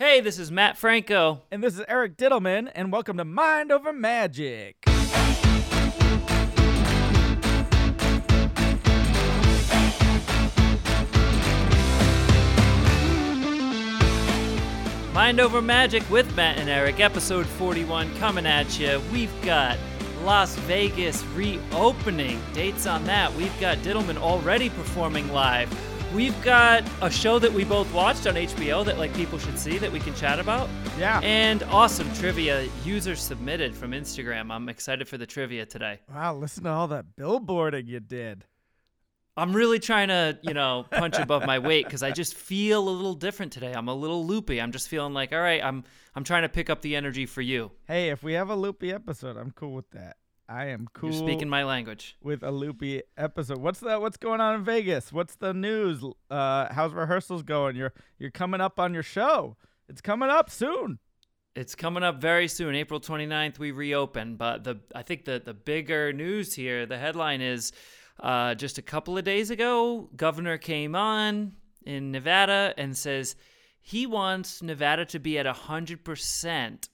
[0.00, 1.42] Hey, this is Mat Franco.
[1.50, 4.76] And this is Eric Dittelman, and welcome to Mind Over Magic.
[15.12, 19.02] Mind Over Magic with Matt and Eric, episode 41 coming at you.
[19.12, 19.76] We've got
[20.22, 22.40] Las Vegas reopening.
[22.52, 23.34] Dates on that.
[23.34, 25.68] We've got Diddleman already performing live.
[26.14, 29.76] We've got a show that we both watched on HBO that like people should see
[29.76, 30.70] that we can chat about.
[30.98, 31.20] Yeah.
[31.22, 34.50] And awesome trivia user submitted from Instagram.
[34.50, 36.00] I'm excited for the trivia today.
[36.12, 38.46] Wow, listen to all that billboarding you did.
[39.36, 42.90] I'm really trying to, you know, punch above my weight because I just feel a
[42.90, 43.72] little different today.
[43.72, 44.62] I'm a little loopy.
[44.62, 45.84] I'm just feeling like, all right, I'm
[46.16, 47.70] I'm trying to pick up the energy for you.
[47.86, 50.16] Hey, if we have a loopy episode, I'm cool with that.
[50.48, 51.10] I am cool.
[51.10, 52.16] You're speaking my language.
[52.22, 53.58] With a loopy episode.
[53.58, 55.12] What's the what's going on in Vegas?
[55.12, 56.02] What's the news?
[56.30, 57.76] Uh how's rehearsals going?
[57.76, 59.56] You're you're coming up on your show.
[59.88, 60.98] It's coming up soon.
[61.54, 62.74] It's coming up very soon.
[62.74, 67.42] April 29th we reopen, but the I think the the bigger news here, the headline
[67.42, 67.72] is
[68.20, 71.52] uh, just a couple of days ago, governor came on
[71.84, 73.36] in Nevada and says
[73.80, 76.88] he wants Nevada to be at 100%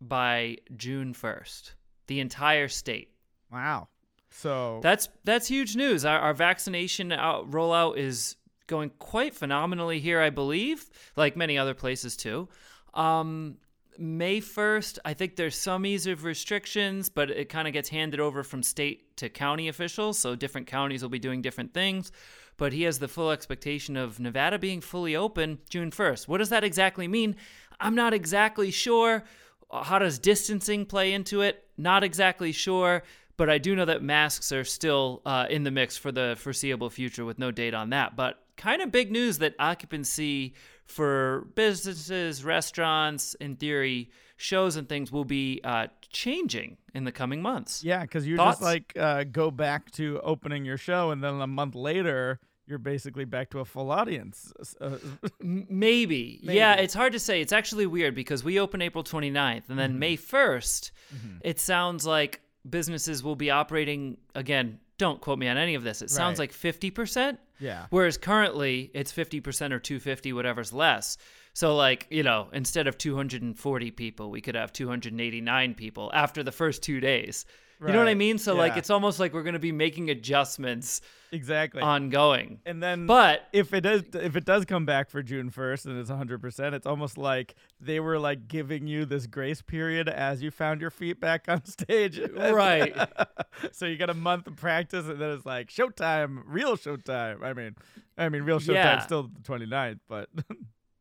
[0.00, 1.72] by June 1st
[2.08, 3.12] the entire state.
[3.52, 3.88] Wow.
[4.30, 6.04] So that's that's huge news.
[6.04, 11.74] Our, our vaccination out, rollout is going quite phenomenally here, I believe, like many other
[11.74, 12.48] places too.
[12.92, 13.56] Um,
[13.98, 18.20] May 1st, I think there's some ease of restrictions, but it kind of gets handed
[18.20, 20.18] over from state to county officials.
[20.18, 22.12] So different counties will be doing different things.
[22.58, 26.28] But he has the full expectation of Nevada being fully open June 1st.
[26.28, 27.34] What does that exactly mean?
[27.80, 29.24] I'm not exactly sure.
[29.70, 31.64] How does distancing play into it?
[31.76, 33.02] Not exactly sure,
[33.36, 36.90] but I do know that masks are still uh, in the mix for the foreseeable
[36.90, 38.16] future with no date on that.
[38.16, 40.54] But kind of big news that occupancy
[40.86, 47.42] for businesses, restaurants, in theory, shows and things will be uh, changing in the coming
[47.42, 47.84] months.
[47.84, 51.46] Yeah, because you just like uh, go back to opening your show, and then a
[51.46, 54.52] month later, you're basically back to a full audience.
[54.80, 54.98] Uh,
[55.40, 56.40] Maybe.
[56.42, 56.56] Maybe.
[56.56, 57.40] Yeah, it's hard to say.
[57.40, 59.98] It's actually weird because we open April 29th and then Mhm.
[59.98, 61.36] May 1st, Mm-hmm.
[61.42, 64.78] it sounds like businesses will be operating again.
[64.98, 66.02] Don't quote me on any of this.
[66.02, 66.50] It sounds Right.
[66.50, 67.86] like 50%, yeah.
[67.90, 71.16] whereas currently it's 50% or 250 whatever's less.
[71.54, 76.52] So like, you know, instead of 240 people, we could have 289 people after the
[76.52, 77.46] first 2 days.
[77.80, 78.38] You know what I mean?
[78.38, 81.00] So like it's almost like we're going to be making adjustments
[81.30, 81.82] Exactly.
[81.82, 82.58] ongoing.
[82.66, 85.98] and then But if it does if it does come back for June 1st and
[85.98, 90.50] it's 100%, it's almost like they were like giving you this grace period as you
[90.50, 92.18] found your feet back on stage.
[92.36, 92.96] Right.
[93.72, 97.42] so you got a month of practice and then it's like showtime, real showtime.
[97.44, 97.76] I mean,
[98.16, 98.98] I mean real showtime Yeah.
[99.00, 100.28] still the 29th, but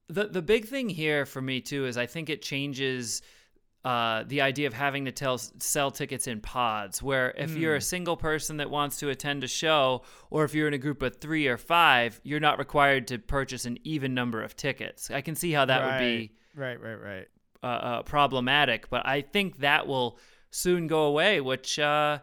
[0.09, 3.21] The the big thing here for me too is I think it changes
[3.85, 7.01] uh, the idea of having to tell sell tickets in pods.
[7.01, 10.67] Where if you're a single person that wants to attend a show, or if you're
[10.67, 14.41] in a group of three or five, you're not required to purchase an even number
[14.41, 15.09] of tickets.
[15.11, 17.27] I can see how that would be right, right, right.
[17.63, 20.17] uh, uh, problematic, but I think that will
[20.49, 22.19] soon go away, which uh,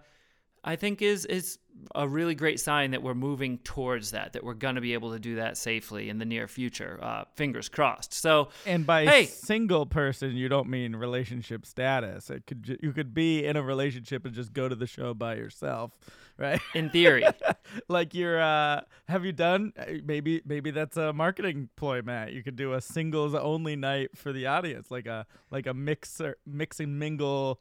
[0.64, 1.58] I think is is
[1.94, 4.32] a really great sign that we're moving towards that.
[4.32, 6.98] That we're going to be able to do that safely in the near future.
[7.02, 8.14] Uh, fingers crossed.
[8.14, 9.24] So And by Hey!
[9.26, 12.30] single person, you don't mean relationship status.
[12.30, 15.12] It could ju- you could be in a relationship and just go to the show
[15.14, 15.90] by yourself,
[16.38, 16.60] right?
[16.74, 17.24] in theory,
[17.88, 22.42] like you're uh have you done uh, maybe maybe that's a marketing ploy mat you
[22.42, 26.80] could do a singles only night for the audience like a like a mixer mix
[26.80, 27.60] and mingle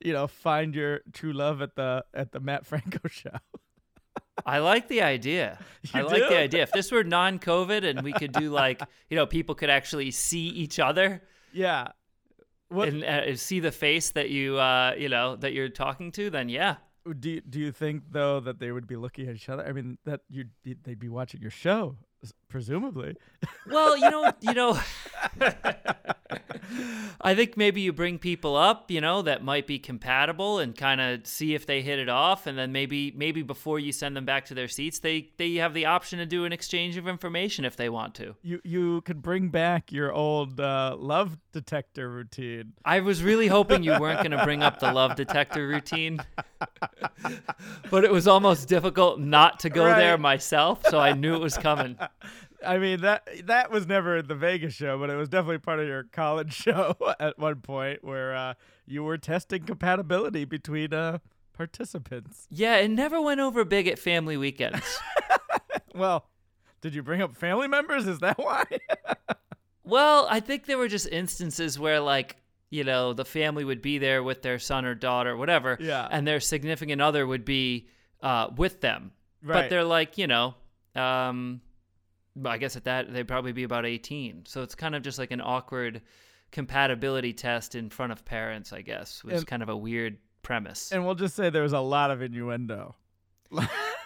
[0.00, 3.30] you know find your true love at the at the mat franco show
[4.46, 5.58] I like the idea.
[5.94, 6.62] I You like the idea.
[6.62, 10.48] If this were non-COVID and we could do like you know people could actually see
[10.48, 11.22] each other
[11.52, 11.88] yeah
[12.68, 16.30] what and uh, see the face that you uh, you know that you're talking to,
[16.30, 16.76] then yeah.
[17.18, 19.72] do you, do you think though that they would be looking at each other i
[19.72, 21.96] mean that you'd be, they'd be watching your show
[22.48, 23.16] presumably
[23.66, 24.78] Well, you know, you know,
[27.20, 31.00] I think maybe you bring people up, you know, that might be compatible and kind
[31.00, 34.24] of see if they hit it off, and then maybe maybe before you send them
[34.24, 37.64] back to their seats, they they have the option to do an exchange of information
[37.64, 38.34] if they want to.
[38.42, 43.82] you you could bring back your old uh, love detector routine I was really hoping
[43.82, 46.20] you weren't going to bring up the love detector routine,
[47.90, 51.56] but it was almost difficult not to go there myself, so I knew it was
[51.56, 51.96] coming.
[52.66, 55.86] I mean that that was never the Vegas show, but it was definitely part of
[55.86, 58.54] your college show at one point where uh,
[58.86, 61.18] you were testing compatibility between uh,
[61.52, 62.46] participants.
[62.50, 64.98] Yeah, it never went over big at family weekends.
[65.92, 66.24] Well,
[66.80, 68.06] did you bring up family members?
[68.06, 68.64] Is that why?
[69.84, 72.36] Well, I think there were just instances where like
[72.70, 76.06] you know the family would be there with their son or daughter, whatever, Yeah.
[76.10, 77.88] and their significant other would be
[78.22, 79.10] uh, with them,
[79.42, 80.54] but they're like you know.
[80.94, 81.60] Um,
[82.44, 84.44] I guess at that they'd probably be about 18.
[84.46, 86.02] So it's kind of just like an awkward
[86.52, 90.90] compatibility test in front of parents, I guess, which is kind of a weird premise.
[90.92, 92.94] And we'll just say there was a lot of innuendo.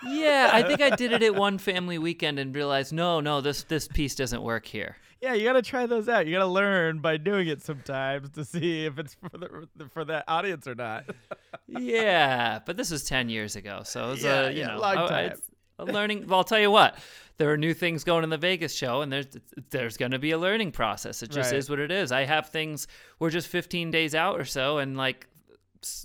[0.06, 3.62] yeah, I think I did it at one family weekend and realized, no, no, this
[3.64, 4.96] this piece doesn't work here.
[5.20, 6.26] Yeah, you gotta try those out.
[6.26, 10.24] You gotta learn by doing it sometimes to see if it's for the for that
[10.28, 11.04] audience or not.
[11.66, 14.78] yeah, but this was 10 years ago, so it was Yeah, a, you yeah, know,
[14.80, 15.38] long I- time.
[15.78, 16.26] Learning.
[16.26, 16.96] Well, I'll tell you what,
[17.36, 19.26] there are new things going in the Vegas show, and there's
[19.70, 21.22] there's going to be a learning process.
[21.22, 21.58] It just Right.
[21.58, 22.12] is what it is.
[22.12, 22.86] I have things.
[23.18, 25.26] We're just 15 days out or so, and like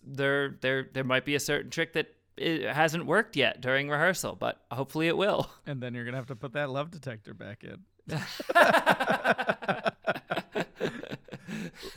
[0.04, 2.08] there there there might be a certain trick that
[2.38, 5.50] it hasn't worked yet during rehearsal, but hopefully it will.
[5.68, 7.78] And then you're gonna have to put that love detector back in.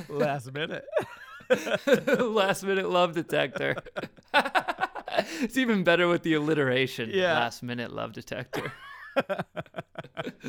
[0.08, 0.84] Last minute.
[2.18, 3.76] Last minute love detector.
[5.40, 7.10] it's even better with the alliteration.
[7.12, 7.34] Yeah.
[7.34, 8.72] Last minute love detector.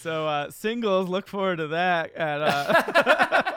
[0.00, 3.52] So uh, singles, look forward to that at uh,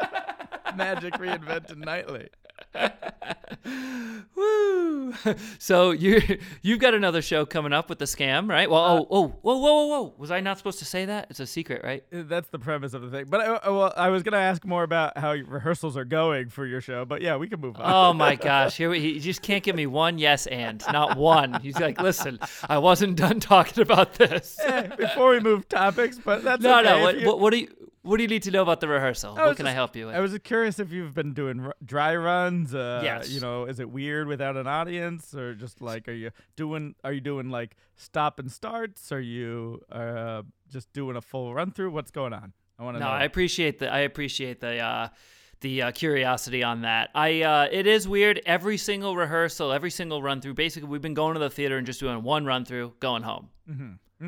[0.76, 2.30] Magic Reinvented Nightly.
[4.36, 5.14] Woo!
[5.60, 6.22] So you
[6.62, 8.70] you've got another show coming up with the scam, right?
[8.70, 10.14] Well, oh, oh, whoa, whoa, whoa, whoa!
[10.18, 11.28] Was I not supposed to say that?
[11.30, 12.04] It's a secret, right?
[12.14, 13.26] Uh, That's the premise of the thing.
[13.30, 16.82] But I, well, I was gonna ask more about how rehearsals are going for your
[16.82, 17.06] show.
[17.06, 17.92] But yeah, we can move on.
[17.94, 18.78] Oh my gosh!
[18.78, 21.60] Here we, he just can't give me one yes and, not one.
[21.62, 22.40] He's like, listen,
[22.70, 24.58] I wasn't done talking about this.
[24.72, 26.84] Eh, Before we move topics, but that's No, okay.
[26.90, 27.02] no.
[27.02, 27.68] What, you- what, what do you
[28.03, 29.36] what do you need to know about the rehearsal?
[29.38, 30.15] I What can I help you with?
[30.15, 32.74] I was curious if you've been doing r- dry runs.
[32.74, 33.30] Uh, Yes.
[33.30, 36.95] You know, is it weird without an audience, or just like, are you doing?
[37.03, 39.12] Are you doing like stop and starts?
[39.12, 41.92] Are you uh, just doing a full run through?
[41.92, 42.53] What's going on?
[42.80, 43.06] I want to know.
[43.07, 43.18] No, know.
[43.19, 45.07] I appreciate the I appreciate the uh,
[45.59, 47.12] the uh, curiosity on that.
[47.13, 48.42] I uh, it is weird.
[48.48, 50.56] Every single rehearsal, every single run through.
[50.56, 53.50] Basically, we've been going to the theater and just doing one run through, going home.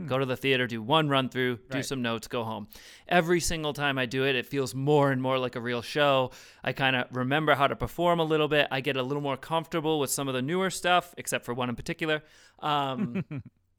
[0.07, 1.75] Go to the theater, do one run through, do.
[1.75, 1.85] Right.
[1.85, 2.67] some notes, go home.
[3.07, 6.31] Every single time I do it, it feels more and more like a real show.
[6.63, 8.67] I kind of remember how to perform a little bit.
[8.71, 11.69] I get a little more comfortable with some of the newer stuff, except for one
[11.69, 12.23] in particular.
[12.59, 13.23] Um,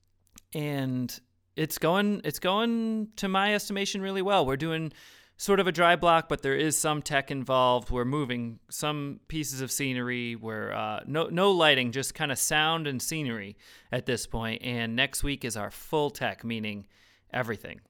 [0.55, 1.21] and
[1.57, 4.47] it's going it's going to my estimation really well.
[4.47, 4.93] We're doing
[5.37, 7.91] sort of a dry block, but there is some tech involved.
[7.91, 10.37] We're moving some pieces of scenery.
[10.37, 13.57] We're uh, no no lighting, just kind of sound and scenery
[13.91, 14.63] at this point.
[14.63, 16.87] And next week is our full tech, meaning
[17.33, 17.81] everything,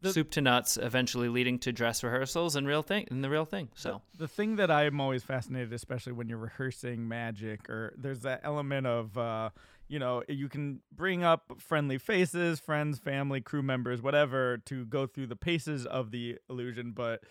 [0.00, 0.76] The- soup to nuts.
[0.76, 3.68] Eventually leading to dress rehearsals and real thing and the real thing.
[3.74, 8.40] So the thing that I'm always fascinated, especially when you're rehearsing magic, or there's that
[8.42, 9.50] element of, uh,
[9.88, 15.06] you know, you can bring up friendly faces, friends, family, crew members, whatever, to go
[15.06, 17.22] through the paces of the illusion, but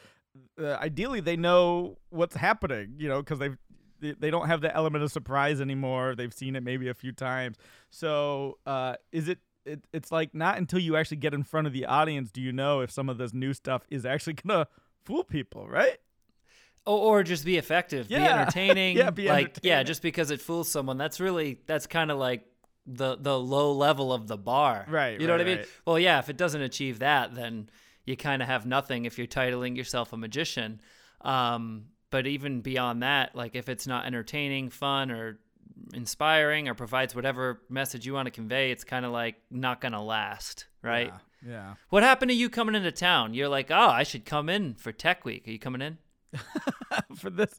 [0.59, 3.49] uh, ideally they know what's happening, you know, because they
[3.99, 6.15] they don't have the element of surprise anymore.
[6.15, 7.57] They've seen it maybe a few times.
[7.89, 9.85] So, uh, is it, it?
[9.91, 12.81] It's like not until you actually get in front of the audience do you know
[12.81, 14.67] if some of this new stuff is actually gonna
[15.03, 15.97] fool people, right?
[16.87, 18.97] Or, just be effective, be entertaining.
[18.97, 22.45] Yeah, be like yeah, just because it fools someone, that's really that's kind of like
[22.85, 24.85] the the low level of the bar.
[24.87, 25.57] Right, You know right, what I mean?
[25.57, 25.67] right.
[25.85, 27.69] Well, yeah, if it doesn't achieve that, then
[28.05, 30.79] you kind of have nothing if you're titling yourself a magician.
[31.21, 35.39] Um, but even beyond that, like if it's not entertaining, fun, or
[35.93, 40.01] inspiring, or provides whatever message you want to convey, it's kind of like not gonna
[40.03, 41.11] last, right?
[41.45, 41.51] Yeah.
[41.51, 41.73] yeah.
[41.89, 43.33] What happened to you coming into town?
[43.33, 45.45] You're like, oh, I should come in for Tech Week.
[45.47, 45.97] Are you coming in?
[47.17, 47.53] For this,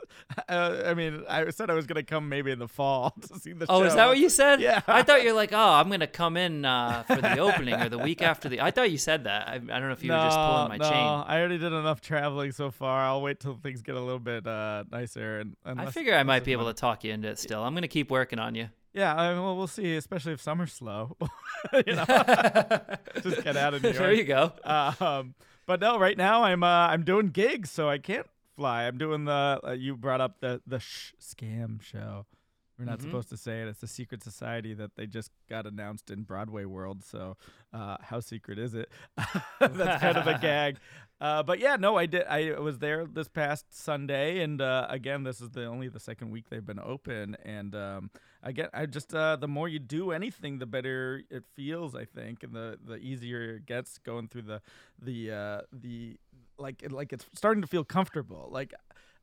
[0.49, 3.53] uh, I mean, I said I was gonna come maybe in the fall to see
[3.53, 3.73] the show.
[3.73, 4.61] Oh, is that what you said?
[4.61, 4.83] Yeah.
[4.87, 7.99] I thought you're like, oh, I'm gonna come in uh, for the opening or the
[7.99, 8.61] week after the.
[8.61, 9.49] I thought you said that.
[9.49, 10.93] I, I don't know if you were just pulling my no, chain.
[10.93, 13.01] I already did enough traveling so far.
[13.01, 15.41] I'll wait till things get a little bit uh, nicer.
[15.41, 17.63] And I figure I might be able to talk you into it still.
[17.63, 18.69] I'm gonna keep working on you.
[18.93, 19.97] Yeah, I mean, well, we'll see.
[19.97, 21.17] Especially if summer's slow.
[21.87, 22.05] you know,
[23.23, 23.99] just get out of New York.
[23.99, 24.53] there you go.
[24.65, 25.35] um,
[25.67, 28.27] but no, right now I'm uh, I'm doing gigs, so I can't
[28.59, 28.85] fly.
[28.87, 32.27] I'm doing the uh, you brought up the the sh- scam show.
[32.79, 33.03] We're not Mhm.
[33.03, 33.69] supposed to say it.
[33.69, 37.03] It's a secret society that they just got announced in Broadway World.
[37.03, 37.37] So,
[37.73, 38.89] uh, how secret is it?
[39.61, 40.77] That's kind of a gag.
[41.21, 42.25] Uh, but yeah, no, I did.
[42.29, 46.31] I was there this past Sunday, and uh, again, this is the only the second
[46.31, 47.37] week they've been open.
[47.45, 48.11] And um,
[48.45, 51.97] again, I just uh, the more you do anything, the better it feels.
[51.97, 54.63] I think, and the the easier it gets going through the
[55.03, 56.17] the uh, the
[56.59, 58.49] like like it's starting to feel comfortable.
[58.51, 58.73] Like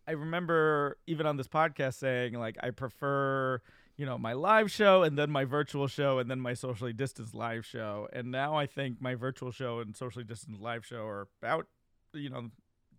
[0.07, 3.61] I remember even on this podcast saying like I prefer
[3.97, 7.33] you know my live show and then my virtual show and then my socially distanced
[7.33, 11.27] live show and now I think my virtual show and socially distanced live show are
[11.41, 11.67] about
[12.13, 12.49] you know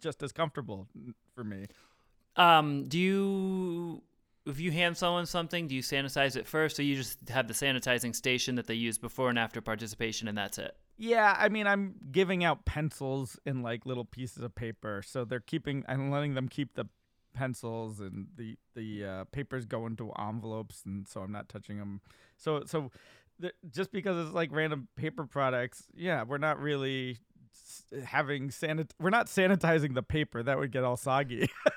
[0.01, 0.87] just as comfortable
[1.35, 1.67] for me.
[2.37, 4.03] Um, do you
[4.47, 7.55] if you hand someone something, do you sanitize it first, or you just have the
[7.55, 10.77] sanitizing station that they use before and after participation, and that's it?
[10.99, 15.41] Yeah, I mean, I'm giving out pencils in like little pieces of paper, so they're
[15.41, 15.85] keeping.
[15.89, 16.87] I'm letting them keep the
[17.35, 22.01] pencils and the the uh, papers go into envelopes, and so I'm not touching them.
[22.39, 22.91] So so,
[23.39, 27.19] the, just because it's like random paper products, yeah, we're not really
[28.05, 31.49] having sanit we're not sanitizing the paper that would get all soggy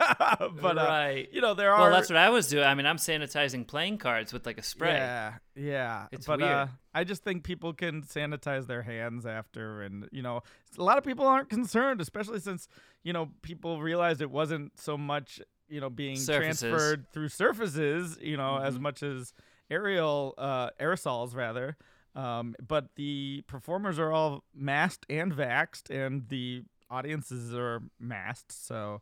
[0.62, 2.98] but uh, you know there are well that's what i was doing i mean i'm
[2.98, 6.51] sanitizing playing cards with like a spray yeah yeah it's but weird.
[6.51, 10.41] uh i just think people can sanitize their hands after and you know
[10.77, 12.67] a lot of people aren't concerned especially since
[13.03, 16.59] you know people realized it wasn't so much you know being Surfaces.
[16.62, 18.81] transferred through surfaces you know as Mhm.
[18.81, 19.33] much as
[19.69, 21.77] aerial uh aerosols rather
[22.19, 28.51] um, but the performers are all masked and vaxxed, and the audiences are masked.
[28.51, 29.01] So,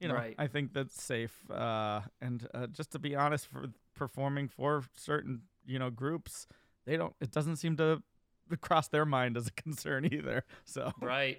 [0.00, 0.34] you know, Right.
[0.38, 1.50] I think that's safe.
[1.50, 6.46] Uh, and uh, just to be honest, for performing for certain, you know, groups,
[6.86, 7.14] they don't.
[7.20, 8.02] It doesn't seem to
[8.62, 10.44] cross their mind as a concern either.
[10.64, 11.38] So, right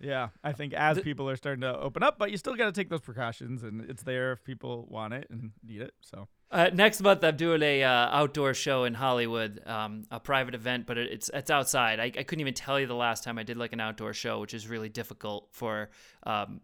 [0.00, 2.72] yeah, I think as people are starting to open up, but you still got to
[2.72, 5.94] take those precautions, and it's there if people want it and need it.
[6.00, 6.28] So.
[6.50, 10.86] Uh, next month, I'm doing a uh, outdoor show in Hollywood, um, a private event,
[10.86, 11.98] but it, it's it's outside.
[11.98, 14.38] I, I couldn't even tell you the last time I did like an outdoor show,
[14.40, 15.90] which is really difficult for
[16.22, 16.60] um,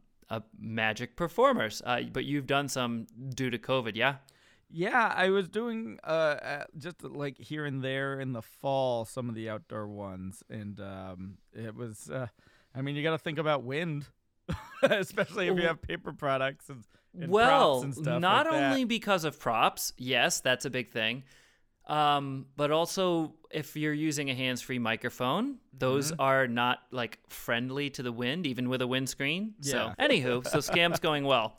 [0.58, 1.82] magic performers.
[1.84, 4.16] Uh, but you've done some due to COVID, yeah?
[4.70, 9.34] Yeah, I was doing uh just like here and there in the fall some of
[9.34, 12.10] the outdoor ones, and um, it was.
[12.10, 12.28] Uh,
[12.74, 14.06] I mean, you got to think about wind,
[14.82, 18.20] especially if you have paper products and, and props well, and stuff.
[18.20, 18.70] not like that.
[18.70, 21.22] only because of props, yes, that's a big thing,
[21.86, 26.20] um, but also if you're using a hands-free microphone, those Mm-hmm.
[26.22, 29.54] are not like friendly to the wind, even with a windscreen.
[29.60, 30.06] So, Yeah.
[30.08, 31.58] anywho, so scam's going well.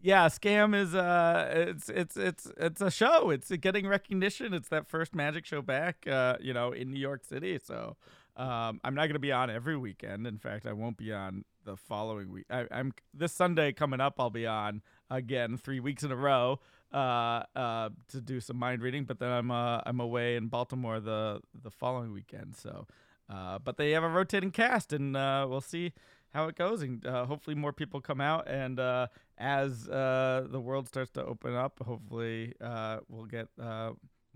[0.00, 3.30] yeah, scam is uh, it's it's it's it's a show.
[3.30, 4.54] It's getting recognition.
[4.54, 7.58] It's that first magic show back, uh, you know, in New York City.
[7.62, 7.96] So.
[8.36, 10.26] Um, I'm not gonna be on every weekend.
[10.26, 12.46] In fact, I won't be on the following week.
[12.50, 14.14] I, I'm this Sunday coming up.
[14.18, 16.60] I'll be on again three weeks in a row
[16.92, 19.04] uh, uh, to do some mind reading.
[19.04, 22.56] But then I'm uh, I'm away in Baltimore the the following weekend.
[22.56, 22.86] So,
[23.30, 25.92] uh, but they have a rotating cast, and uh, we'll see
[26.32, 26.82] how it goes.
[26.82, 28.48] And uh, hopefully more people come out.
[28.48, 28.80] And
[29.38, 32.54] as the world starts to open up, hopefully
[33.08, 33.48] we'll get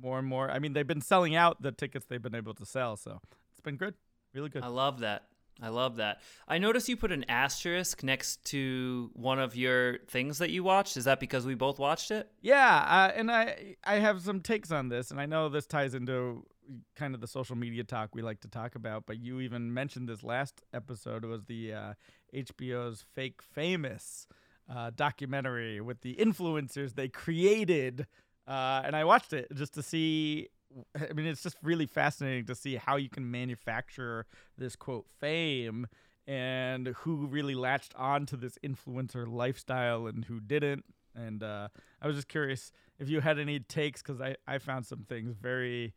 [0.01, 0.49] more and more.
[0.51, 3.21] I mean, they've been selling out the tickets they've been able to sell, so
[3.59, 3.95] it's been good,
[4.35, 4.63] really good.
[4.63, 5.25] I love that.
[5.61, 6.21] I love that.
[6.47, 10.97] I noticed you put an asterisk next to one of your things that you watched.
[10.97, 12.31] Is that because we both watched it?
[12.41, 15.95] Yeah, uh, and I I have some takes on this, and I know this ties
[15.95, 16.47] into
[16.95, 19.05] kind of the social media talk we like to talk about.
[19.07, 21.95] But you even mentioned this last episode was the uh,
[22.33, 24.29] HBO's Fake Famous
[24.73, 28.07] uh, documentary with the influencers they created,
[28.47, 30.51] uh, and I watched it just to see.
[31.11, 35.87] I mean, it's just really fascinating to see how you can manufacture this quote fame
[36.27, 40.85] and who really latched on to this influencer lifestyle and who didn't.
[41.15, 41.69] And uh,
[42.01, 45.37] I was just curious if you had any takes because I, I found some things
[45.37, 45.95] very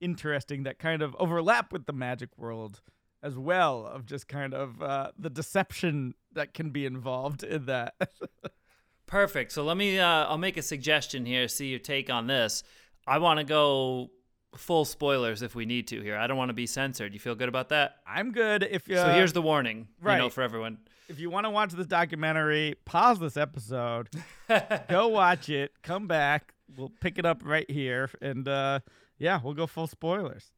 [0.00, 2.80] interesting that kind of overlap with the magic world
[3.22, 7.94] as well of just kind of uh, the deception that can be involved in that.
[9.06, 9.52] Perfect.
[9.52, 9.98] So let me.
[9.98, 11.48] Uh, I'll make a suggestion here.
[11.48, 12.62] See your take on this.
[13.10, 14.10] I want to go
[14.56, 16.16] full spoilers if we need to here.
[16.16, 17.12] I don't want to be censored.
[17.12, 17.96] You feel good about that?
[18.06, 18.94] I'm good if you.
[18.94, 19.88] so here's the warning.
[20.18, 20.78] You know, for everyone.
[21.08, 24.10] if you want to watch this documentary, pause this episode,
[24.88, 26.54] go watch it, come back.
[26.76, 28.78] We'll pick it up right here, and uh,
[29.18, 30.52] yeah, we'll go full spoilers.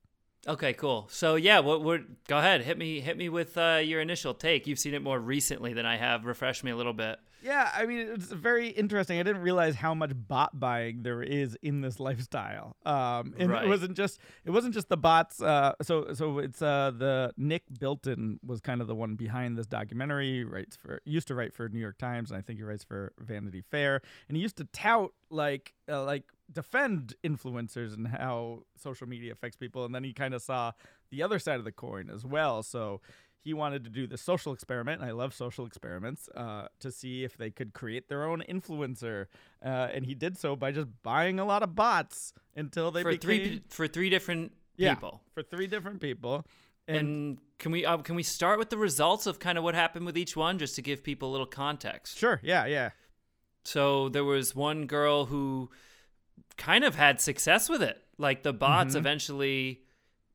[0.47, 1.09] Okay, cool.
[1.11, 4.67] So yeah, what would go ahead, hit me hit me with uh, your initial take.
[4.67, 6.27] You've seen it more recently than I have.
[6.27, 7.19] Refresh me a little bit.
[7.43, 9.19] Yeah, I mean it's very interesting.
[9.19, 12.77] I didn't realize how much bot buying there is in this lifestyle.
[12.87, 13.65] Um, and Right.
[13.65, 15.43] it wasn't just it wasn't just the bots.
[15.43, 19.67] Uh, so so it's uh the Nick Bilton was kind of the one behind this
[19.67, 20.39] documentary.
[20.39, 22.85] He writes for used to write for New York Times, and I think he writes
[22.85, 24.01] for Vanity Fair.
[24.29, 29.57] And he used to tout like uh, like defend influencers and how social media affects
[29.57, 29.85] people.
[29.85, 30.73] And then he kind of saw
[31.11, 32.63] the other side of the coin as well.
[32.63, 33.01] So
[33.45, 35.01] he wanted to do the social experiment.
[35.03, 39.27] And I love social experiments uh, to see if they could create their own influencer,
[39.65, 43.11] uh, and he did so by just buying a lot of bots until they for
[43.11, 44.95] became three for three different Yeah.
[44.95, 45.21] people.
[45.35, 46.47] for three different people.
[46.89, 49.75] And, And, can we uh, can we start with the results of kind of what
[49.75, 52.19] happened with each one, just to give people a little context?
[52.19, 52.91] sure, yeah, yeah,
[53.65, 55.71] So there was one girl who
[56.57, 57.99] kind of had success with it.
[58.19, 58.99] Like the bots Mhm.
[58.99, 59.83] eventually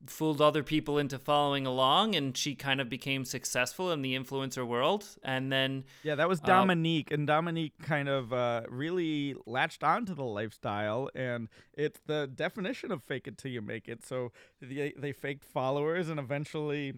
[0.06, 4.66] fooled other people into following along and she kind of became successful in the influencer
[4.66, 5.06] world.
[5.24, 10.14] And then yeah that was uh, dominique and dominique kind of uh, really latched onto
[10.14, 14.06] the lifestyle and it's the definition of fake it till you make it.
[14.06, 16.94] So they, they faked followers and eventually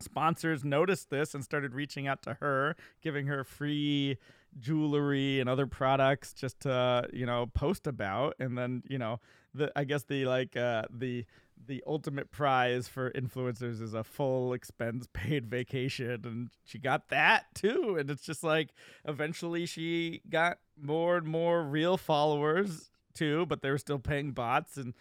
[0.00, 4.16] sponsors noticed this and started reaching out to her giving her free
[4.60, 8.34] jewelry and other products just to you know post about.
[8.40, 9.20] And then you know
[9.54, 11.24] the i guess the like uh the
[11.66, 17.46] the ultimate prize for influencers is a full expense paid vacation and she got that
[17.54, 18.70] too and it's just like
[19.04, 24.76] eventually she got more and more real followers too but they were still paying bots
[24.76, 24.94] and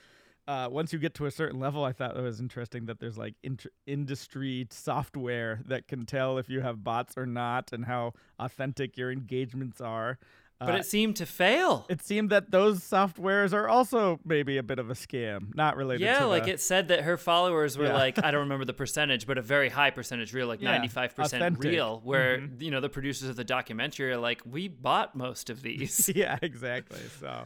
[0.47, 3.17] uh, once you get to a certain level, I thought it was interesting that there's
[3.17, 3.35] like
[3.85, 9.11] industry software that can tell if you have bots or not and how authentic your
[9.11, 10.17] engagements are.
[10.59, 14.63] But Uh, it seemed to fail it seemed that those softwares are also maybe a
[14.63, 17.85] bit of a scam, not related yeah like the, it said that her followers were
[17.85, 17.93] Yeah.
[17.93, 21.19] like i don't remember the percentage but a very high percentage real like Yeah, 95%
[21.19, 21.63] authentic.
[21.63, 22.61] real where Mhm.
[22.61, 26.37] you know the producers of the documentary are like we bought most of these yeah,
[26.41, 26.99] exactly.
[27.19, 27.45] So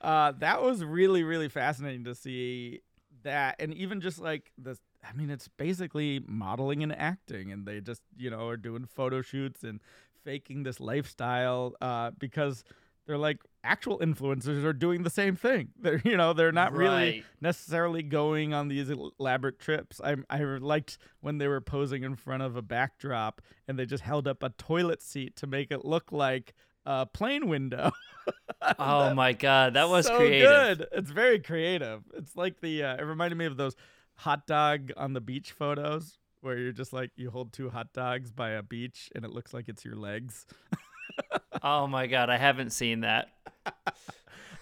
[0.00, 2.80] uh, that was really, really fascinating to see
[3.22, 4.78] that, and even just like the.
[5.02, 9.20] I mean, it's basically modeling and acting, and they just you know are doing photo
[9.22, 9.80] shoots and
[10.24, 12.64] faking this lifestyle uh, because
[13.06, 15.70] they're like actual influencers are doing the same thing.
[15.80, 20.00] They're you know they're not really necessarily going on these elaborate trips.
[20.02, 24.04] I I liked when they were posing in front of a backdrop and they just
[24.04, 26.54] held up a toilet seat to make it look like
[26.86, 27.90] a plane window.
[28.78, 30.88] oh my god that was so creative good.
[30.92, 32.02] It's very creative.
[32.14, 33.74] It's like the uh, it reminded me of those
[34.14, 38.30] hot dog on the beach photos where you're just like you hold two hot dogs
[38.32, 40.46] by a beach and it looks like it's your legs.
[41.62, 43.28] oh my god i haven't seen that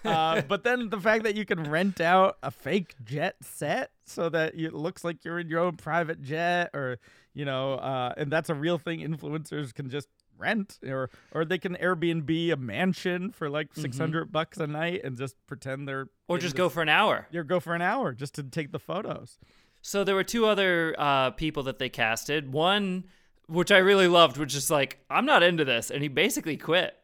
[0.05, 4.29] uh, but then the fact that you can rent out a fake jet set so
[4.29, 6.99] that it looks like you're in your own private jet, or
[7.35, 9.01] you know, uh, and that's a real thing.
[9.01, 10.09] Influencers can just
[10.39, 15.03] rent, or or they can Airbnb a mansion for like six hundred bucks a night
[15.05, 16.33] and just pretend they're Mm-hmm.
[16.35, 18.73] or just this- go for an hour You go for an hour just to take
[18.73, 19.39] the photos.
[19.81, 22.53] So there were two other uh, people that they casted.
[22.53, 23.05] One,
[23.47, 26.95] which I really loved, which is like, I'm not into this, and he basically quit.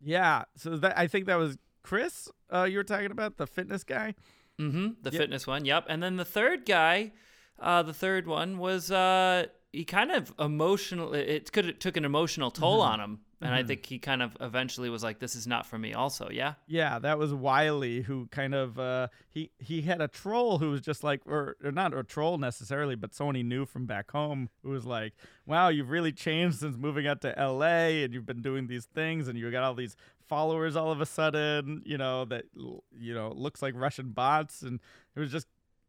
[0.00, 2.28] Yeah, so that I think that was Chris.
[2.52, 4.14] Uh, you were talking about the fitness guy.
[4.60, 4.88] Mm-hmm.
[5.02, 5.20] The Yep.
[5.20, 5.86] fitness one, yep.
[5.88, 7.12] And then the third guy,
[7.60, 11.14] uh, the third one was uh, he kind of emotional.
[11.14, 12.92] It could it took an emotional toll Mm-hmm.
[12.92, 15.78] on him, and I think he kind of eventually was like, "This is not for
[15.78, 16.54] me." Also, yeah.
[16.66, 20.80] Yeah, that was Wylie who kind of uh he he had a troll who was
[20.80, 24.48] just like or, or not a troll necessarily, but someone he knew from back home
[24.62, 25.14] who was like,
[25.46, 29.28] "Wow, you've really changed since moving out to LA and you've been doing these things
[29.28, 29.96] and you got all these
[30.28, 34.80] followers all of a sudden, you know, that you know, looks like Russian bots and
[35.14, 35.46] it was just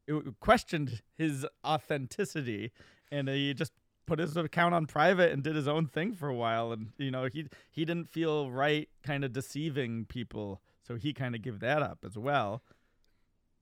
[0.07, 2.71] it questioned his authenticity
[3.11, 3.73] and he just
[4.09, 6.71] put his account on private and did his own thing for a while.
[6.71, 10.61] And you know he he didn't feel right kind of deceiving people.
[10.85, 12.63] So he kind of gave that up as well.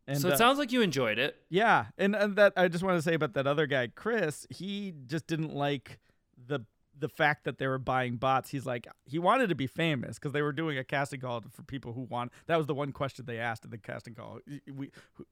[0.08, 1.36] And so it uh, sounds like you enjoyed it.
[1.50, 1.88] yeah.
[1.98, 5.28] And, and that i just want to say about that other guy chris he just
[5.28, 6.00] didn't like
[6.48, 6.62] the
[7.00, 10.32] the fact that they were buying bots he's like he wanted to be famous because
[10.32, 13.26] they were doing a casting call for people who want that was the one question
[13.26, 14.40] they asked in the casting call
[14.74, 14.90] we,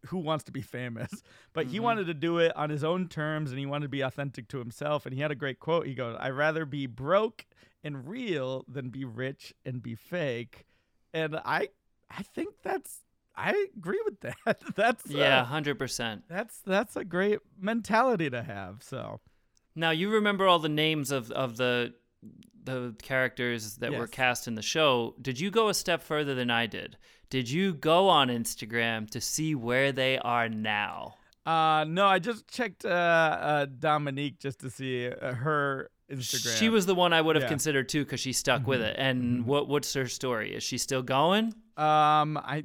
[0.08, 1.24] who, wants to be famous
[1.54, 1.84] but he Mhm.
[1.84, 4.60] wanted to do it on his own terms and he wanted to be authentic to
[4.60, 7.46] himself and he had a great quote he goes i'd rather be broke
[7.84, 10.66] and real than be rich and be fake
[11.14, 11.68] and i
[12.12, 13.00] i think that's
[13.36, 16.24] i agree with that that's uh, Yeah, hundred percent.
[16.30, 18.82] that's that's a great mentality to have.
[18.82, 19.20] So
[19.76, 21.94] Now you remember all the names of of the
[22.64, 25.16] the characters that were cast in the show.
[25.22, 26.98] Did you go a step further than I did?
[27.30, 31.16] Did you go on Instagram to see where they are now?
[31.46, 36.58] uh no, I just checked uh, uh Dominique just to see uh, her Instagram.
[36.58, 37.50] She was the one I would have Yeah.
[37.50, 38.86] considered too because she stuck with Mhm.
[38.90, 38.96] it.
[38.98, 39.46] And Mhm.
[39.46, 40.56] what what's her story?
[40.56, 41.54] Is she still going?
[41.78, 42.64] um I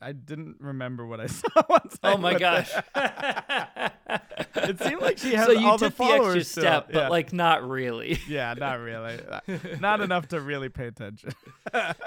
[0.00, 1.98] I didn't remember what I saw once.
[2.02, 2.70] Oh my gosh!
[4.54, 7.10] It seemed like she had so you all the took the, extra followers step, but
[7.10, 8.18] like not really.
[8.28, 9.18] yeah, not really.
[9.80, 11.30] Not enough to really pay attention.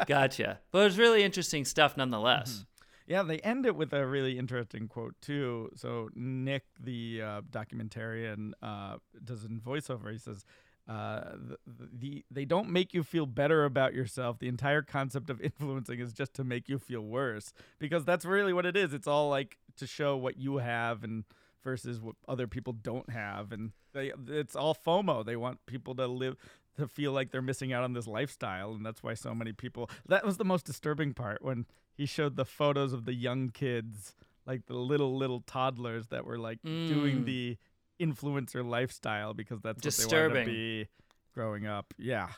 [0.06, 0.60] gotcha.
[0.71, 2.65] But it was really interesting stuff nonetheless.
[3.08, 5.69] Yeah, they end it with a really interesting quote too.
[5.76, 10.12] So Nick, the uh, documentarian, uh, does in voiceover.
[10.12, 10.45] He says,
[10.87, 11.21] uh,
[11.65, 14.39] the, the they don't make you feel better about yourself.
[14.39, 18.53] The entire concept of influencing is just to make you feel worse because that's really
[18.53, 18.93] what it is.
[18.93, 21.23] It's all like to show what you have and
[21.63, 25.23] versus what other people don't have, and they it's all FOMO.
[25.25, 26.35] They want people to live
[26.77, 29.89] to feel like they're missing out on this lifestyle, and that's why so many people.
[30.07, 34.15] That was the most disturbing part when he showed the photos of the young kids
[34.47, 37.25] like the little little toddlers that were like doing Mm.
[37.25, 37.57] the
[38.01, 40.33] influencer lifestyle because that's what they Disturbing.
[40.33, 40.87] wanted to be
[41.33, 41.93] growing up.
[41.97, 42.29] Yeah.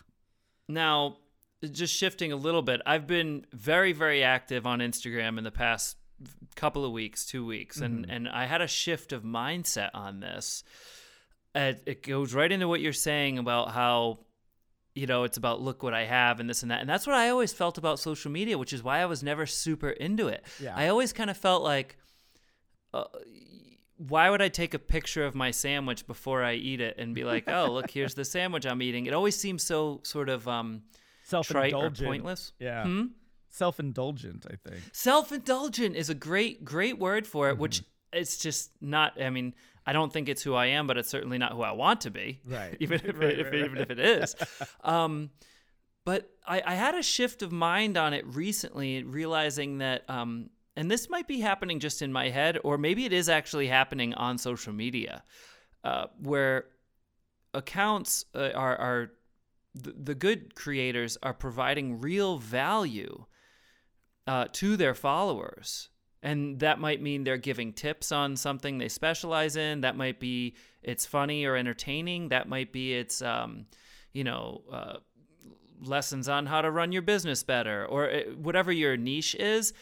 [0.68, 1.18] Now,
[1.72, 5.98] just shifting a little bit, I've been very, very active on Instagram in the past
[6.56, 10.64] couple of weeks, two weeks, and and I had a shift of mindset on this.
[11.56, 14.20] It goes right into what you're saying about how,
[14.96, 17.16] you know, it's about look what I have and this and that, and that's what
[17.16, 20.44] I always felt about social media, which is why I was never super into it.
[20.62, 20.74] Yeah.
[20.76, 21.98] I always kind of felt like.
[22.94, 23.06] Uh,
[24.08, 27.24] why would I take a picture of my sandwich before I eat it and be
[27.24, 29.06] like, "Oh, look, here's the sandwich I'm eating"?
[29.06, 30.84] It always seems so sort of um,
[31.28, 32.08] trite or Self-indulgent.
[32.08, 32.52] pointless.
[32.60, 32.84] Yeah.
[32.84, 33.04] Hmm?
[33.50, 34.82] Self-indulgent, I think.
[34.94, 37.58] Self-indulgent is a great, great word for it.
[37.58, 38.20] Which Mm-hmm.
[38.20, 39.22] it's just not.
[39.22, 39.54] I mean,
[39.86, 42.12] I don't think it's who I am, but it's certainly not who I want to
[42.12, 42.40] be.
[42.46, 42.76] Right.
[42.80, 43.82] even if, Right, it, right, even right.
[43.82, 44.36] if it is.
[44.84, 45.30] um,
[46.06, 50.90] but I, I had a shift of mind on it recently, realizing that, um, and
[50.90, 54.38] this might be happening just in my head, or maybe it is actually happening on
[54.38, 55.24] social media,
[55.84, 56.66] uh, where
[57.54, 59.12] accounts uh, are are
[59.76, 63.26] the, the good creators are providing real value
[64.28, 65.90] uh, to their followers.
[66.22, 69.82] And that might mean they're giving tips on something they specialize in.
[69.82, 72.30] That might be it's funny or entertaining.
[72.30, 73.66] That might be it's, um,
[74.14, 74.94] you know, uh,
[75.82, 79.74] lessons on how to run your business better or uh, whatever your niche is.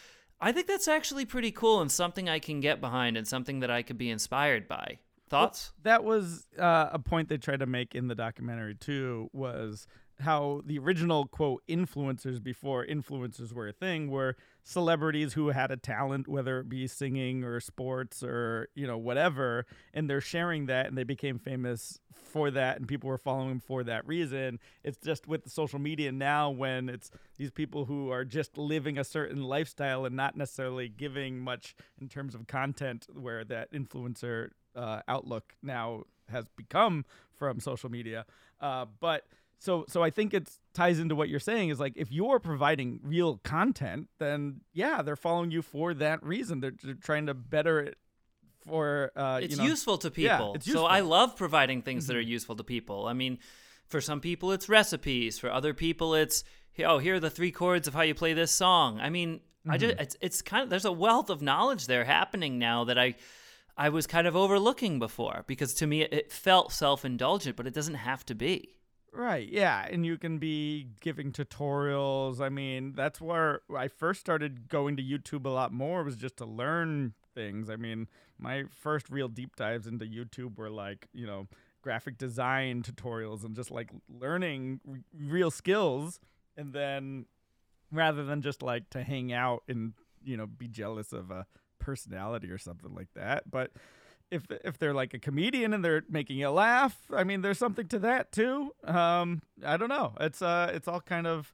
[0.42, 3.70] I think that's actually pretty cool and something I can get behind and something that
[3.70, 4.98] I could be inspired by.
[5.28, 5.72] Thoughts?
[5.84, 9.86] that was uh, a point they tried to make in the documentary too was
[10.22, 15.76] how the original quote influencers before influencers were a thing were celebrities who had a
[15.76, 20.86] talent whether it be singing or sports or you know whatever and they're sharing that
[20.86, 24.98] and they became famous for that and people were following them for that reason it's
[24.98, 29.04] just with the social media now when it's these people who are just living a
[29.04, 35.00] certain lifestyle and not necessarily giving much in terms of content where that influencer uh,
[35.08, 37.04] outlook now has become
[37.36, 38.24] from social media.
[38.60, 39.26] Uh, but
[39.62, 42.98] so so I think it ties into what you're saying is like if you're providing
[43.04, 46.58] real content, then yeah, they're following you for that reason.
[46.60, 47.96] They're, they're trying to better it
[48.66, 50.54] for uh, it's you know, useful to Yeah, people.
[50.54, 50.84] it's So.
[50.84, 53.06] I love providing things that are useful to people.
[53.06, 53.38] I mean,
[53.86, 55.38] for some people it's recipes.
[55.38, 56.42] For other people it's
[56.84, 58.98] oh here are the three chords of how you play this song.
[58.98, 62.58] I mean, I just it's it's kind of there's a wealth of knowledge there happening
[62.58, 63.14] now that I
[63.76, 67.68] I was kind of overlooking before because to me it, it felt self indulgent, but
[67.68, 68.74] it doesn't have to be.
[69.14, 69.46] Right.
[69.46, 72.40] Yeah, and you can be giving tutorials.
[72.40, 76.38] I mean, that's where I first started going to YouTube a lot more was just
[76.38, 77.68] to learn things.
[77.68, 81.46] I mean, my first real deep dives into YouTube were like, you know,
[81.82, 86.18] graphic design tutorials and just like learning r- real skills
[86.56, 87.26] and then
[87.90, 89.94] rather than just like to hang out and,
[90.24, 91.46] you know, be jealous of a
[91.78, 93.50] personality or something like that.
[93.50, 93.72] But
[94.32, 97.86] if if they're like a comedian and they're making you laugh, I mean, there's something
[97.88, 98.72] to that too.
[98.84, 100.14] Um, I don't know.
[100.20, 101.52] It's uh, it's all kind of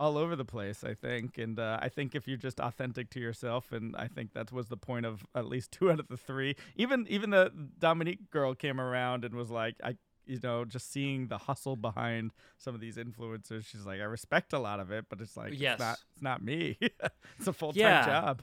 [0.00, 1.38] all over the place, I think.
[1.38, 4.68] And uh, I think if you're just authentic to yourself, and I think that was
[4.68, 6.54] the point of at least two out of the three.
[6.76, 9.96] Even even the Dominique girl came around and was like, I.
[10.30, 14.52] You know, just seeing the hustle behind some of these influencers, she's like, I respect
[14.52, 15.76] a lot of it, but it's like, Yes.
[15.76, 16.76] it's not, it's not me.
[17.38, 18.04] it's a full time Yeah.
[18.04, 18.42] job.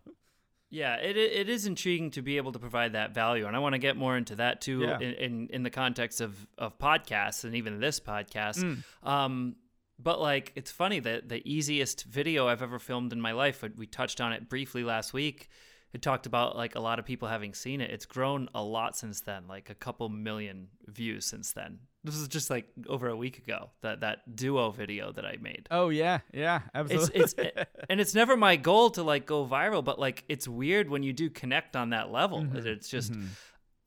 [0.69, 3.73] Yeah, it it is intriguing to be able to provide that value, and I want
[3.73, 4.99] to get more into that too Yeah.
[4.99, 8.63] in, in in the context of of podcasts and even this podcast.
[8.63, 9.07] Mm.
[9.07, 9.55] Um,
[9.97, 13.85] but like, it's funny that the easiest video I've ever filmed in my life, we
[13.85, 15.49] touched on it briefly last week.
[15.93, 17.89] It talked about like a lot of people having seen it.
[17.91, 21.79] It's grown a lot since then, like a couple million views since then.
[22.05, 25.67] This was just like over a week ago that that duo video that I made.
[25.71, 27.21] Oh yeah, yeah, It's absolutely.
[27.21, 31.01] it's and it's never my goal to like go viral, but like it's weird when
[31.03, 32.43] you do connect on that level.
[32.43, 33.27] Mhm, It's just mhm.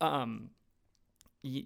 [0.01, 0.51] um
[1.43, 1.65] you,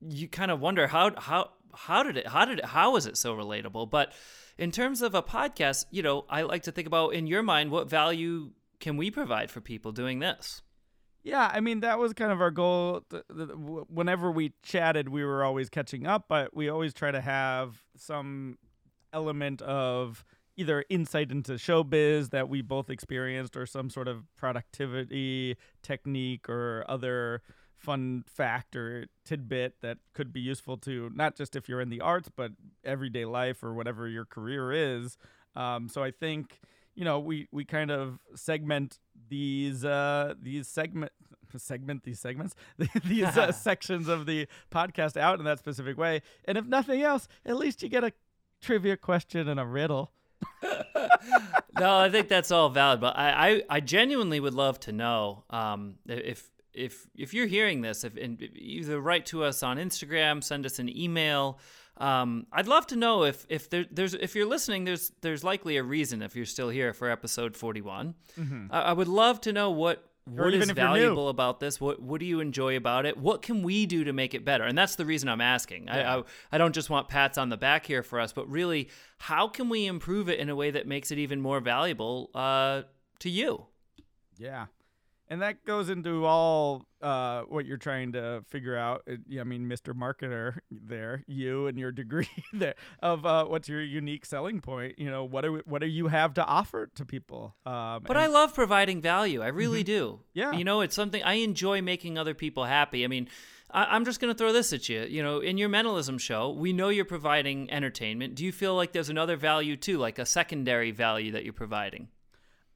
[0.00, 3.16] you kind of wonder how how how did it how did it how is it
[3.16, 3.88] so relatable?
[3.90, 4.12] But
[4.58, 7.70] in terms of a podcast, you know, I like to think about in your mind
[7.70, 10.62] what value can we provide for people doing this?
[11.28, 13.02] Yeah, I mean that was kind of our goal.
[13.90, 18.56] Whenever we chatted, we were always catching up, but we always try to have some
[19.12, 20.24] element of
[20.56, 26.82] either insight into showbiz that we both experienced, or some sort of productivity technique or
[26.88, 27.42] other
[27.76, 32.00] fun fact or tidbit that could be useful to not just if you're in the
[32.00, 32.52] arts, but
[32.84, 35.18] everyday life or whatever your career is.
[35.54, 36.58] Um, so I think
[36.98, 41.12] you know we we kind of segment these uh these segment
[41.56, 42.54] segment these segments
[43.04, 47.28] these uh, sections of the podcast out in that specific way and if nothing else
[47.46, 48.12] at least you get a
[48.60, 50.12] trivia question and a riddle
[51.80, 55.42] no, I think that's all valid, but I, I, I genuinely would love to know
[55.50, 60.42] um, if if if you're hearing this, if and either write to us on Instagram,
[60.42, 61.58] send us an email.
[61.98, 65.76] Um, I'd love to know if if there, there's if you're listening, there's there's likely
[65.76, 68.14] a reason if you're still here for episode 41.
[68.38, 68.66] Mm-hmm.
[68.70, 70.92] I, I would love to know what what is if you're new.
[70.92, 71.80] valuable about this.
[71.80, 73.16] What what do you enjoy about it?
[73.16, 74.64] What can we do to make it better?
[74.64, 75.86] And that's the reason I'm asking.
[75.86, 76.14] Yeah.
[76.14, 78.90] I, I I don't just want pats on the back here for us, but really,
[79.18, 82.82] how can we improve it in a way that makes it even more valuable uh,
[83.20, 83.66] to you?
[84.36, 84.66] Yeah.
[85.28, 89.02] And that goes into all uh, what you're trying to figure out.
[89.10, 89.94] Uh, yeah, I mean, Mr.
[89.94, 94.98] Marketer, there, you and your degree there of uh, what's your unique selling point.
[94.98, 97.54] You know, what do what do you have to offer to people?
[97.66, 99.42] Um, But and- I love providing value.
[99.42, 100.06] I really do.
[100.06, 100.22] Mm-hmm.
[100.34, 100.52] Yeah.
[100.52, 103.04] You know, it's something I enjoy making other people happy.
[103.04, 103.28] I mean,
[103.70, 105.02] I, I'm just going to throw this at you.
[105.02, 108.34] You know, in your mentalism show, we know you're providing entertainment.
[108.34, 112.08] Do you feel like there's another value too, like a secondary value that you're providing?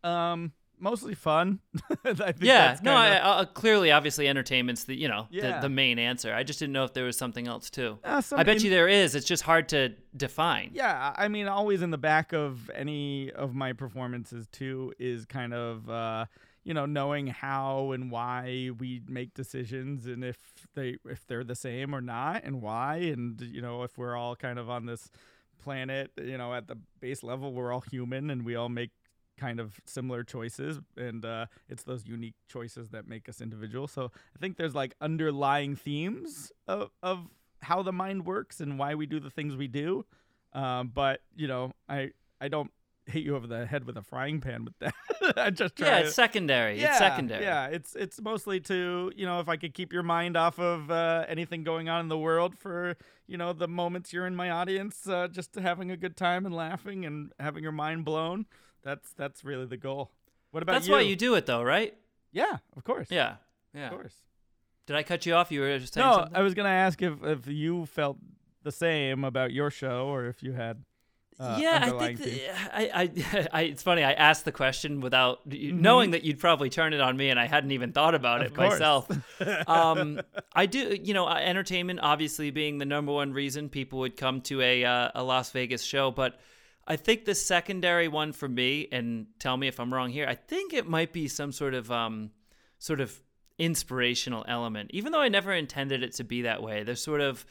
[0.05, 1.61] um, mostly fun.
[2.05, 2.77] I think Yeah.
[2.83, 5.57] No, kinda- uh, clearly, obviously, entertainment's the you know Yeah.
[5.61, 6.35] the, the main answer.
[6.35, 7.99] I just didn't know if there was something else too.
[8.05, 9.15] Uh, some I bet in- you there is.
[9.15, 10.71] It's just hard to define.
[10.75, 15.55] Yeah, I mean, always in the back of any of my performances too is kind
[15.55, 16.27] of uh,
[16.65, 20.39] you know knowing how and why we make decisions and if
[20.75, 24.37] they if they're the same or not and why and you know if we're all
[24.37, 25.11] kind of on this
[25.61, 28.91] planet you know at the base level we're all human and we all make
[29.39, 34.11] kind of similar choices and uh, it's those unique choices that make us individual so
[34.37, 37.27] i think there's like underlying themes of, of
[37.63, 40.05] how the mind works and why we do the things we do
[40.53, 42.71] um, but you know i i don't
[43.07, 44.95] hit you over the head with a frying pan with that
[45.37, 46.81] i just try Yeah, to- it's secondary.
[46.81, 47.43] yeah, it's secondary.
[47.45, 50.91] Yeah, it's it's mostly to you know if I could keep your mind off of
[50.91, 54.51] uh, anything going on in the world for you know the moments you're in my
[54.51, 58.47] audience, uh, just having a good time and laughing and having your mind blown.
[58.83, 60.11] That's that's really the goal.
[60.51, 60.93] What about That's you?
[60.93, 61.95] why you do it, though, right?
[62.33, 63.09] Yeah, of course.
[63.11, 63.37] Yeah.
[63.75, 63.87] Yeah.
[63.87, 64.15] of course.
[64.87, 65.51] Did I cut you off?
[65.53, 66.37] You were just saying No, something.
[66.37, 68.19] I was gonna ask if if you felt
[68.63, 70.85] the same about your show or if you had.
[71.41, 74.05] Uh, yeah, I think that, I, I, I, it's funny.
[74.05, 75.81] I asked the question without Mhm.
[75.81, 78.49] knowing that you'd probably turn it on me, and I hadn't even thought about Of
[78.49, 78.73] it course.
[78.73, 79.09] myself.
[79.69, 80.21] um,
[80.55, 84.43] I do, you know, uh, entertainment obviously being the number one reason people would come
[84.43, 86.39] to a uh, a Las Vegas show, but
[86.87, 90.27] I think the secondary one for me, and tell me if I'm wrong here.
[90.29, 92.31] I think it might be some sort of um,
[92.79, 93.23] sort of
[93.59, 96.83] inspirational element, even though I never intended it to be that way.
[96.83, 97.47] There's sort of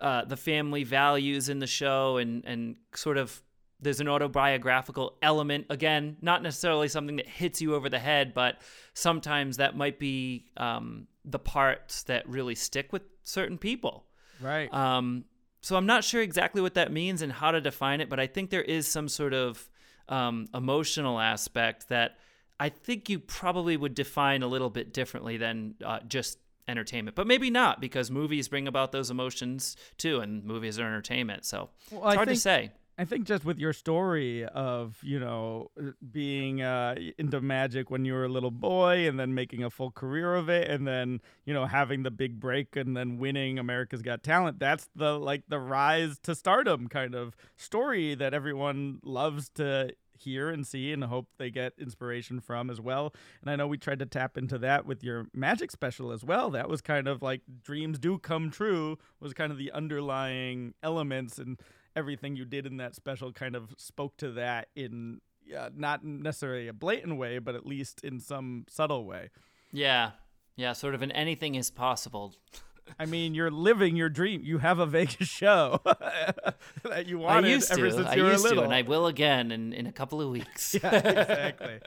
[0.00, 3.40] uh, the family values in the show, and and sort of
[3.80, 5.66] there's an autobiographical element.
[5.70, 8.60] Again, not necessarily something that hits you over the head, but
[8.94, 14.06] sometimes that might be um, the parts that really stick with certain people.
[14.40, 14.72] right.
[14.72, 15.24] Um,
[15.64, 18.26] so I'm not sure exactly what that means and how to define it, but I
[18.26, 19.68] think there is some sort of
[20.10, 22.18] um, emotional aspect that
[22.60, 27.14] I think you probably would define a little bit differently than uh, just entertainment.
[27.16, 31.46] But maybe not because movies bring about those emotions too, and movies are entertainment.
[31.46, 32.72] So Well, it's I hard think- to say.
[32.96, 38.04] I think just with your story of you know uh, being uh, into magic when
[38.04, 41.20] you were a little boy, and then making a full career of it, and then
[41.44, 44.60] you know having the big break, and then winning America's Got Talent.
[44.60, 50.48] That's the like the rise to stardom kind of story that everyone loves to hear
[50.48, 53.12] and see and hope they get inspiration from as well.
[53.42, 56.50] And I know we tried to tap into that with your magic special as well.
[56.50, 61.38] That was kind of like dreams do come true was kind of the underlying elements
[61.38, 61.58] and
[61.96, 66.68] everything you did in that special kind of spoke to that in yeah, not necessarily
[66.68, 69.30] a blatant way, but at least in some subtle way.
[69.72, 70.12] Yeah.
[70.56, 72.34] Yeah, sort of an anything is possible.
[72.98, 74.42] I mean, you're living your dream.
[74.44, 77.92] You have a Vegas show that you wanted I used ever to.
[77.92, 78.58] since I you were used little.
[78.58, 80.74] to, and I will again in, in a couple of weeks.
[80.82, 81.80] yeah, exactly.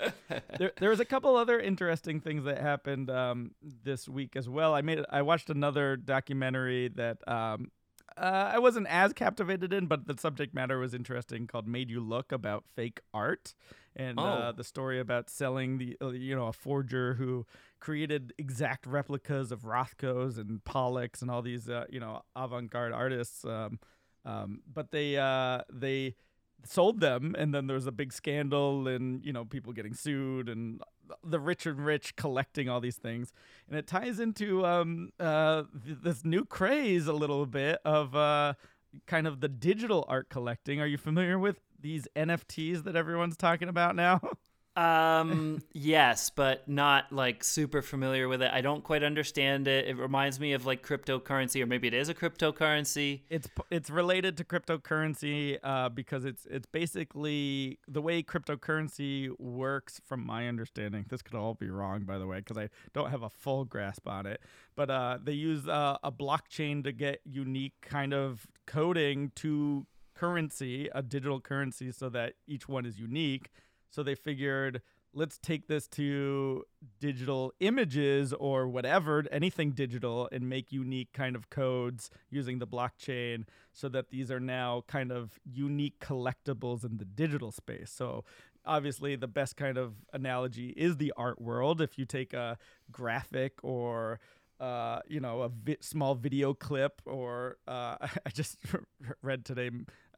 [0.58, 3.52] there, there was a couple other interesting things that happened um,
[3.84, 4.74] this week as well.
[4.74, 7.72] I made I watched another documentary that um,
[8.18, 12.00] uh, I wasn't as captivated in, but the subject matter was interesting, called "Made You
[12.02, 13.54] Look" about fake art
[13.96, 14.52] and uh, Oh.
[14.56, 17.46] the story about selling the uh, you know a forger who
[17.80, 23.46] created exact replicas of Rothkos and Pollocks and all these uh, you know avant-garde artists.
[23.46, 23.80] Um,
[24.26, 26.16] um, but they uh, they
[26.66, 30.50] sold them and then there was a big scandal and you know people getting sued
[30.50, 30.82] and
[31.24, 33.32] the rich and rich collecting all these things.
[33.68, 38.54] And it ties into um uh th- this new craze a little bit of uh
[39.06, 40.82] kind of the digital art collecting.
[40.82, 44.20] Are you familiar with these nfts that everyone's talking about now
[44.78, 48.52] Um, yes, but not like super familiar with it.
[48.54, 49.88] I don't quite understand it.
[49.88, 53.22] It reminds me of like cryptocurrency, or maybe it is a cryptocurrency.
[53.28, 60.00] It's it's related to cryptocurrency uh, because it's it's basically the way cryptocurrency works.
[60.06, 63.24] From my understanding, this could all be wrong, by the way, because I don't have
[63.24, 64.42] a full grasp on it.
[64.76, 70.88] But uh, they use uh, a blockchain to get unique kind of coding to currency,
[70.94, 73.50] a digital currency, so that each one is unique.
[73.90, 74.82] So they figured,
[75.14, 76.64] let's take this to
[77.00, 83.46] digital images or whatever, anything digital, and make unique kind of codes using the blockchain
[83.74, 87.92] so that these are now kind of unique collectibles in the digital space.
[87.92, 88.24] So
[88.66, 91.82] obviously the best kind of analogy is the art world.
[91.82, 92.58] If you take a
[92.92, 94.20] graphic or
[94.60, 98.58] uh, you know, a vi- small video clip, or uh, I just
[99.22, 99.70] read today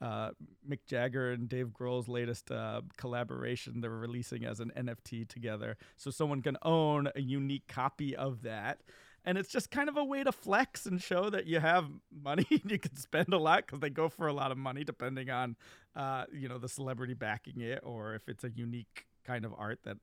[0.01, 0.31] uh,
[0.67, 5.77] Mick Jagger and Dave Grohl's latest uh, collaboration they're releasing as an NFT together.
[5.97, 8.79] So someone can own a unique copy of that.
[9.25, 11.85] And it's just kind of a way to flex and show that you have
[12.23, 14.83] money and you can spend a lot because they go for a lot of money
[14.83, 15.55] depending on,
[15.95, 19.79] uh, you know, the celebrity backing it or if it's a unique kind of art
[19.83, 19.97] that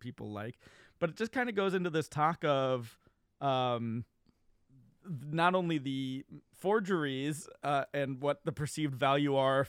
[0.00, 0.58] people like.
[0.98, 2.98] But it just kind of goes into this talk of,
[3.40, 4.04] um,
[5.30, 9.66] not only the forgeries uh, and what the perceived value are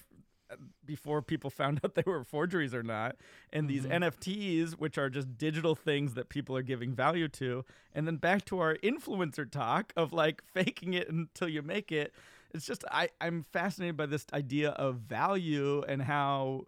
[0.85, 3.17] before people found out they were forgeries or not
[3.51, 3.99] and these Mhm.
[4.01, 8.45] nfts which are just digital things that people are giving value to and then back
[8.45, 12.13] to our influencer talk of like faking it until you make it
[12.53, 16.63] it's just I, i'm fascinated by this idea of value and how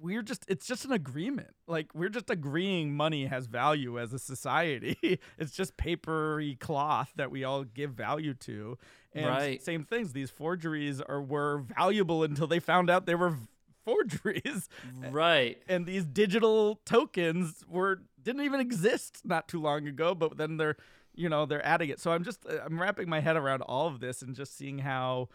[0.00, 1.54] we're just it's just an agreement.
[1.66, 5.18] Like we're just agreeing money has value as a society.
[5.38, 8.76] It's just papery cloth that we all give value to.
[9.12, 9.62] And Right.
[9.62, 13.36] same things these forgeries are were valuable until they found out they were
[13.84, 14.68] forgeries.
[15.10, 15.62] Right.
[15.68, 20.76] and these digital tokens were didn't even exist not too long ago but then they're
[21.14, 22.00] you know they're adding it.
[22.00, 25.28] So i'm just i'm wrapping my head around all of this and just seeing how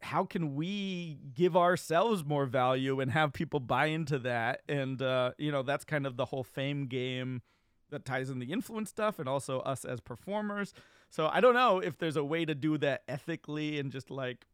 [0.00, 4.62] how can we give ourselves more value and have people buy into that?
[4.68, 7.42] And uh you know that's kind of the whole fame game
[7.90, 10.72] that ties in the influence stuff and also us as performers.
[11.10, 14.46] So i don't know if there's a way to do that ethically and just like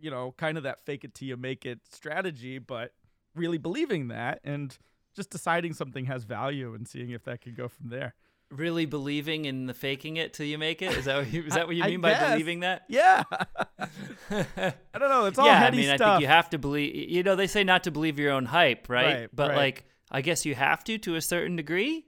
[0.00, 2.92] you know kind of that fake it till you make it strategy but
[3.34, 4.76] really believing that and
[5.14, 8.14] just deciding something has value and seeing if that could go from there
[8.52, 10.96] Really believing in the faking it till you make it.
[10.96, 12.30] Is that what you, is that what you I mean by guess.
[12.30, 12.82] believing that?
[12.88, 13.22] yeah
[14.30, 16.58] i don't know it's all yeah, I heady mean, I stuff think you have to
[16.58, 16.94] believe.
[17.10, 19.20] You know, they say not to believe your own hype, right?
[19.20, 19.56] Right, but right.
[19.56, 22.04] like, I guess you have to to a certain degree.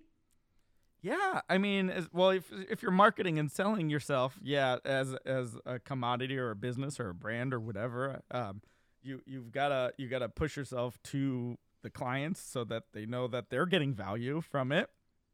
[1.03, 5.57] Yeah, I mean, as, well, if if you're marketing and selling yourself, yeah, as as
[5.67, 8.63] a commodity or a business or a brand or whatever, um,
[9.03, 13.51] you you've gotta you gotta push yourself to the clients so that they know that
[13.51, 14.89] they're getting value from it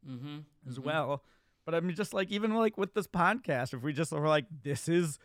[0.09, 0.39] Mm-hmm.
[0.69, 1.23] as well.
[1.65, 4.47] But I mean, just like even like with this podcast, if we just were like,
[4.63, 5.19] this is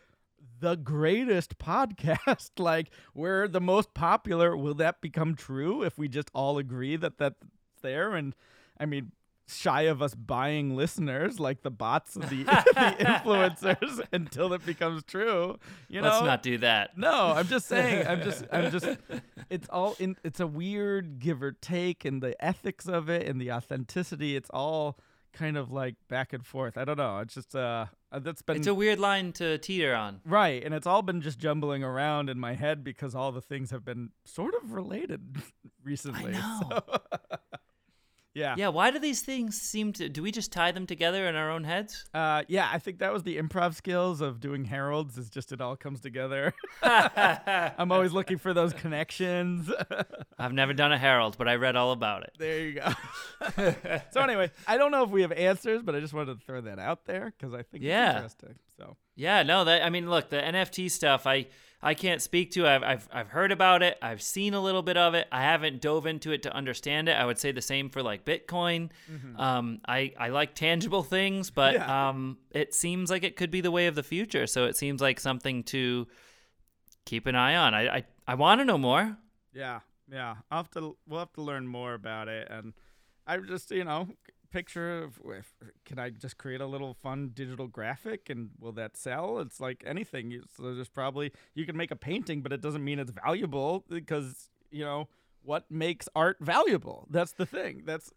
[0.60, 6.30] the greatest podcast, like we're the most popular, will that become true if we just
[6.34, 7.42] all agree that that's
[7.82, 8.12] there?
[8.14, 8.34] And
[8.78, 9.12] I mean,
[9.48, 15.02] shy of us buying listeners, like the bots of the, the influencers, until it becomes
[15.04, 15.56] true.
[15.88, 16.96] You know, Let's not do that.
[16.98, 18.06] no, I'm just saying.
[18.06, 18.44] I'm just.
[18.52, 18.88] I'm just.
[19.50, 20.16] It's all in.
[20.24, 24.36] It's a weird give or take, and the ethics of it and the authenticity.
[24.36, 24.98] It's all
[25.32, 26.76] kind of like back and forth.
[26.76, 27.18] I don't know.
[27.18, 27.54] It's just.
[27.54, 30.20] Uh, uh, that's been It's a weird line to teeter on.
[30.24, 33.70] right, and it's all been just jumbling around in my head because all the things
[33.72, 35.42] have been sort of related
[35.84, 36.34] recently.
[36.34, 36.60] I know.
[36.70, 37.00] So
[38.36, 38.54] yeah.
[38.58, 40.08] Yeah, why do these things seem to?
[40.08, 42.04] Do we just tie them together in our own heads?
[42.12, 45.16] Uh, yeah, I think that was the improv skills of doing Harolds.
[45.16, 46.52] Is just it all comes together.
[46.82, 49.70] I'm always looking for those connections.
[50.38, 52.32] I've never done a Harold, but I read all about it.
[52.38, 52.92] There you go.
[54.12, 56.60] so anyway, I don't know if we have answers, but I just wanted to throw
[56.60, 58.08] that out there because I think Yeah.
[58.10, 58.54] it's interesting.
[58.76, 61.46] So Yeah, no, that I mean, look, the NFT stuff, I
[61.82, 62.66] I can't speak to.
[62.66, 63.98] I've I've I've heard about it.
[64.02, 65.28] I've seen a little bit of it.
[65.30, 67.12] I haven't dove into it to understand it.
[67.12, 68.90] I would say the same for like Bitcoin.
[69.36, 72.08] Um, I I like tangible things, but Yeah.
[72.08, 74.46] um, it seems like it could be the way of the future.
[74.46, 76.06] So it seems like something to
[77.04, 77.74] keep an eye on.
[77.74, 79.16] I I, I want to know more.
[79.52, 82.72] yeah, yeah, I'll have to we'll have to learn more about it, and
[83.26, 84.08] I just you know
[84.58, 85.48] picture of if,
[85.84, 89.38] can I just create a little fun digital graphic and will that sell?
[89.44, 90.24] It's like anything.
[90.32, 93.84] You- So there's probably you can make a painting, but it doesn't mean it's valuable
[93.88, 95.08] because you know.
[95.54, 97.06] What makes art valuable?
[97.08, 97.74] That's the thing.
[97.86, 98.10] That's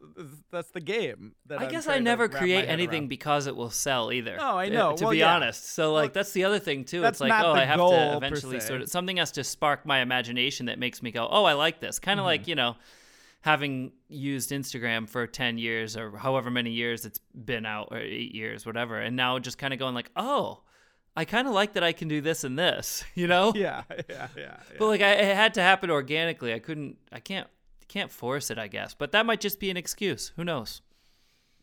[0.54, 1.36] that's the game.
[1.46, 3.10] That I I'm guess I never create anything around.
[3.18, 4.36] because it will sell either.
[4.38, 4.96] No, I uh, know.
[4.96, 5.36] To Well, be yeah.
[5.36, 7.04] honest, so like Well, that's the other thing too.
[7.06, 10.00] It's like oh, I have goal, to eventually sort of something has to spark my
[10.08, 12.00] imagination that makes me go, oh, I like this.
[12.00, 12.42] Kind of Mm-hmm.
[12.42, 12.72] like you know,
[13.42, 18.36] having used Instagram for 10 years or however many years it's been out or 8
[18.36, 20.62] years whatever and now just kind of going like oh
[21.16, 24.04] I kind of like that I can do this and this you know Yeah, yeah,
[24.10, 24.28] yeah.
[24.38, 24.58] yeah.
[24.78, 27.48] but like I, it had to happen organically I couldn't I can't
[27.88, 30.82] can't force it I guess but that might just be an excuse who knows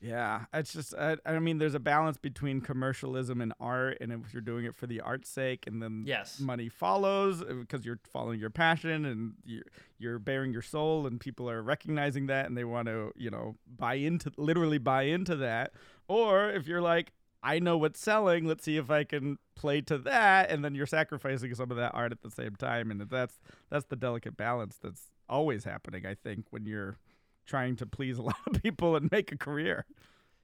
[0.00, 4.32] Yeah, it's just I, I mean, there's a balance between commercialism and art, and if
[4.32, 6.38] you're doing it for the art's sake, and then Yes.
[6.38, 9.64] money follows uh, because you're following your passion and you're
[9.98, 13.56] you're bearing your soul, and people are recognizing that, and they want to you know
[13.66, 15.72] buy into literally buy into that.
[16.08, 19.96] Or if you're like, I know what's selling, let's see if I can play to
[19.98, 23.38] that, and then you're sacrificing some of that art at the same time, and that's
[23.70, 26.04] that's the delicate balance that's always happening.
[26.06, 26.98] I think when you're
[27.46, 29.86] trying to please a lot of people and make a career.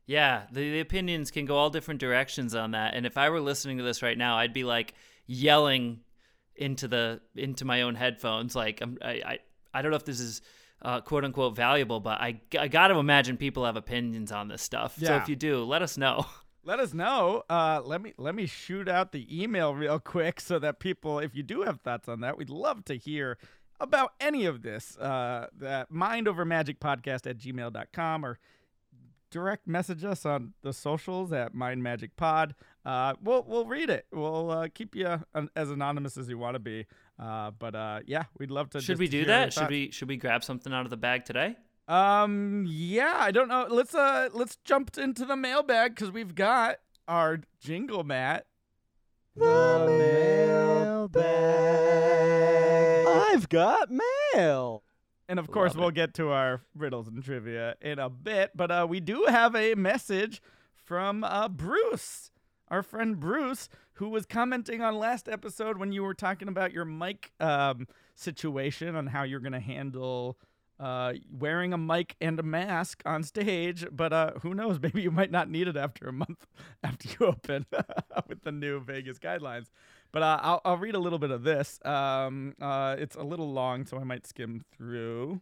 [0.07, 2.95] Yeah, the, the opinions can go all different directions on that.
[2.95, 4.95] And if I were listening to this right now, I'd be like
[5.27, 6.01] yelling
[6.57, 8.55] into the into my own headphones.
[8.57, 9.39] Like I'm, I, I
[9.75, 10.43] I don't know if this is
[10.83, 14.61] uh, quote unquote valuable, but I I got to imagine people have opinions on this
[14.63, 14.97] stuff.
[14.99, 15.23] So Yeah.
[15.23, 16.27] if you do, let us know.
[16.65, 17.43] Let us know.
[17.51, 21.35] Uh, let me let me shoot out the email real quick so that people, if
[21.35, 23.37] you do have thoughts on that, we'd love to hear
[23.83, 24.97] about any of this.
[24.97, 28.39] Uh, that mindovermagicpodcast at gmail.com or
[29.31, 32.53] direct message us on the socials at mindmagicpod.
[32.85, 34.07] Uh, we'll we'll read it.
[34.13, 36.87] We'll uh, keep you an, as anonymous as you want to be.
[37.19, 38.81] Uh, but uh, yeah, we'd love to.
[38.81, 39.53] Should just we do hear that?
[39.53, 41.57] Should we should we grab something out of the bag today?
[41.89, 42.65] Um.
[42.69, 43.17] Yeah.
[43.19, 43.67] I don't know.
[43.69, 44.29] Let's uh.
[44.33, 46.77] Let's jump into the mailbag because we've got
[47.09, 48.47] our jingle, Mat.
[49.35, 51.23] The mailbag.
[53.33, 53.89] I've got
[54.35, 54.83] mail.
[55.27, 58.51] And of course, Love we'll get to our riddles and trivia in a bit.
[58.55, 60.43] But uh, we do have a message
[60.75, 62.31] from uh, Bruce,
[62.69, 66.85] our friend Bruce, who was commenting on last episode when you were talking about your
[66.85, 70.37] mic um, situation on how you're going to handle
[70.79, 73.87] uh, wearing a mic and a mask on stage.
[73.91, 74.79] But uh, who knows?
[74.83, 76.47] Maybe you might not need it after a month
[76.85, 77.65] after you open
[78.29, 79.69] with the new Vegas guidelines.
[80.13, 81.81] But uh, I'll, I'll read a little bit of this.
[81.85, 85.41] Um, uh, it's a little long, so I might skim through.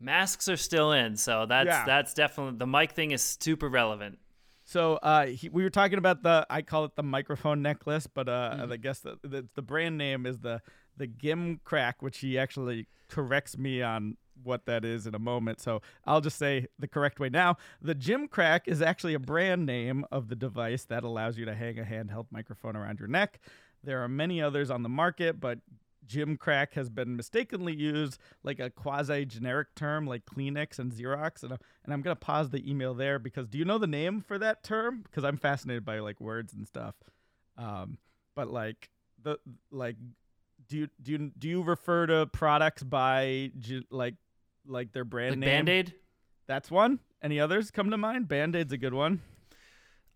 [0.00, 1.84] Masks are still in, so that's Yeah.
[1.84, 4.18] that's definitely the mic thing is super relevant.
[4.64, 8.28] So uh, he, we were talking about the I call it the microphone necklace, but
[8.28, 10.62] uh, I guess the, the the brand name is the
[10.96, 15.60] the Gim Crack, which he actually corrects me on what that is in a moment.
[15.60, 17.56] So I'll just say the correct way now.
[17.80, 21.54] The Jim Crack is actually a brand name of the device that allows you to
[21.54, 23.40] hang a handheld microphone around your neck.
[23.84, 25.58] There are many others on the market, but
[26.06, 31.42] Jim Crack has been mistakenly used like a quasi generic term like Kleenex and Xerox.
[31.42, 33.86] And, I- and I'm going to pause the email there because do you know the
[33.86, 35.00] name for that term?
[35.02, 36.94] Because I'm fascinated by like words and stuff.
[37.56, 37.98] Um,
[38.34, 38.90] but like
[39.22, 39.38] the
[39.70, 39.96] like
[40.68, 43.50] do you do you, do you refer to products by
[43.90, 44.14] like
[44.66, 45.48] like their brand Like name?
[45.50, 45.94] Band Aid.
[46.46, 46.98] That's one.
[47.22, 48.28] Any others come to mind?
[48.28, 49.22] Band Aid's a good one.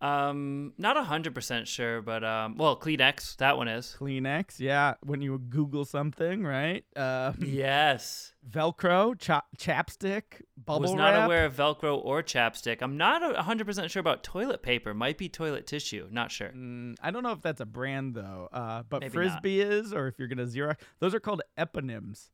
[0.01, 3.95] Um, not hundred percent sure, but um, well, Kleenex, that one is.
[3.99, 4.93] Kleenex, yeah.
[5.03, 6.85] When you Google something, right?
[6.95, 8.33] Uh, Yes.
[8.49, 11.25] Velcro, cha- chapstick, bubble I was not wrap.
[11.25, 12.77] aware of Velcro or chapstick.
[12.81, 14.93] I'm not a 100% sure about toilet paper.
[14.93, 16.07] Might be toilet tissue.
[16.09, 16.49] Not sure.
[16.49, 18.47] Mm, I don't know if that's a brand though.
[18.53, 19.23] Uh, but Maybe not.
[19.41, 22.29] frisbee is, or if you're gonna Xerox, those are called eponyms.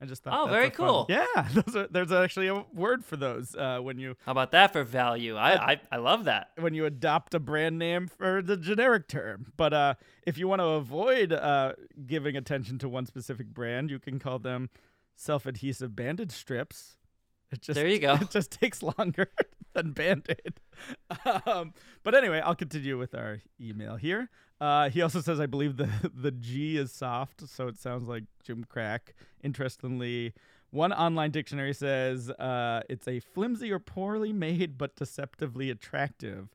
[0.00, 0.38] I just thought.
[0.48, 1.06] Oh, very fun- cool.
[1.08, 1.24] Yeah,
[1.54, 1.86] those are.
[1.88, 5.36] There's actually a word for those uh, when you How about that for value?
[5.36, 6.50] I, I, I love that.
[6.58, 9.52] when you adopt a brand name for the generic term.
[9.56, 9.94] But uh,
[10.26, 11.74] if you want to avoid uh,
[12.06, 14.68] giving attention to one specific brand, you can call them
[15.16, 16.96] self-adhesive bandage strips.
[17.52, 18.14] It just There you go.
[18.20, 19.30] It just takes longer
[19.74, 20.54] than Band-Aid.
[21.46, 21.72] Um,
[22.02, 24.28] but anyway, I'll continue with our email here.
[24.64, 28.24] Uh, he also says, I believe the the G is soft, so it sounds like
[28.42, 29.14] Jim Crack.
[29.42, 30.32] Interestingly,
[30.70, 36.48] one online dictionary says uh, it's a flimsy or poorly made but deceptively attractive,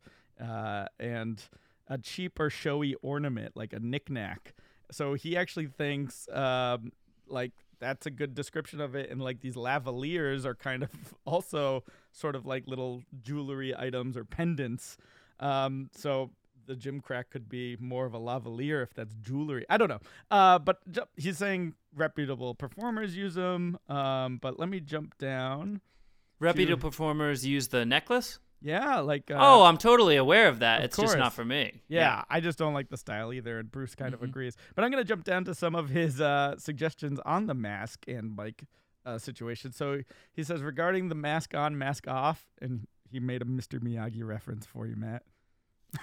[0.43, 1.43] uh, and
[1.87, 4.55] a cheap or showy ornament like a knickknack.
[4.89, 6.91] So he actually thinks um,
[7.27, 9.11] like that's a good description of it.
[9.11, 10.89] And like these lavaliers are kind of
[11.25, 14.97] also sort of like little jewelry items or pendants.
[15.39, 16.31] Um, so
[16.69, 19.65] the Jim Crack could be more of a lavalier if that's jewelry.
[19.69, 19.99] I don't know.
[20.31, 23.77] Uh, but ju- he's saying reputable performers use them.
[23.89, 25.81] Um, but let me jump down.
[26.39, 28.39] Reputable performers use the necklace.
[28.61, 30.79] Yeah, like uh, oh, I'm totally aware of that.
[30.79, 31.81] of it's just not for me.
[31.87, 34.25] Yeah, I just don't like the style either, and Bruce kind of Mhm.
[34.25, 34.57] agrees.
[34.75, 38.35] But I'm gonna jump down to some of his uh, suggestions on the mask and
[38.35, 38.65] mic
[39.05, 39.71] uh, situation.
[39.71, 40.01] So
[40.33, 43.79] he says regarding the mask on, mask off, and he made a Mr.
[43.79, 45.23] Miyagi reference for you, Mat.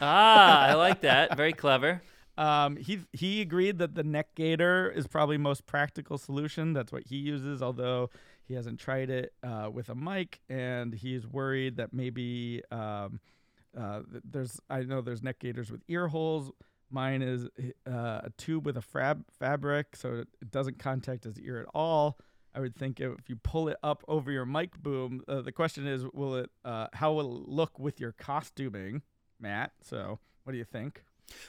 [0.01, 1.37] Ah, I like that.
[1.37, 2.03] Very clever.
[2.39, 6.75] Um, he he agreed that the neck gaiter is probably most practical solution.
[6.75, 8.11] That's what he uses, although
[8.45, 13.21] he hasn't tried it uh, with a mic, and he's worried that maybe um,
[13.75, 16.51] uh, there's I know there's neck gaiters with ear holes.
[16.91, 17.47] Mine is
[17.87, 22.19] uh, a tube with a fab- fabric, so it doesn't contact his ear at all.
[22.55, 25.87] I would think if you pull it up over your mic boom, uh, the question
[25.87, 26.51] is, will it?
[26.65, 29.03] Uh, how will it look with your costuming,
[29.41, 29.73] Mat?
[29.83, 31.03] So, what do you think?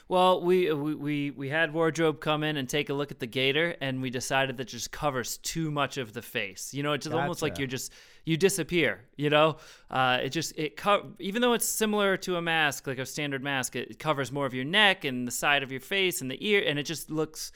[0.08, 3.26] Well, we, we we we had wardrobe come in and take a look at the
[3.26, 6.72] gaiter, and we decided that just covers too much of the face.
[6.74, 7.92] You know, it's almost like you're just
[8.24, 9.04] you disappear.
[9.16, 9.56] You know,
[9.90, 13.42] uh, it just it co- even though it's similar to a mask, like a standard
[13.42, 16.44] mask, it covers more of your neck and the side of your face and the
[16.46, 17.52] ear, and it just looks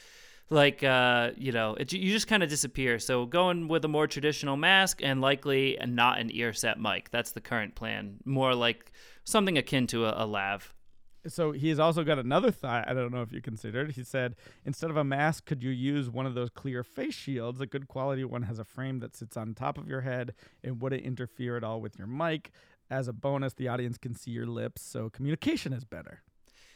[0.51, 2.99] like uh, you know it, you just kind of disappear.
[2.99, 7.11] So going with a more traditional mask and likely not an ear set mic.
[7.11, 8.17] That's the current plan.
[8.25, 8.93] More like
[9.25, 10.75] something akin to a, a lav.
[11.27, 12.89] So he has also got another thought.
[12.89, 13.93] I don't know if you considered.
[13.93, 17.61] He said instead of a mask, could you use one of those clear face shields?
[17.61, 20.81] A good quality one has a frame that sits on top of your head and
[20.81, 22.51] wouldn't interfere at all with your mic.
[22.91, 26.23] As a bonus, the audience can see your lips, so communication is better.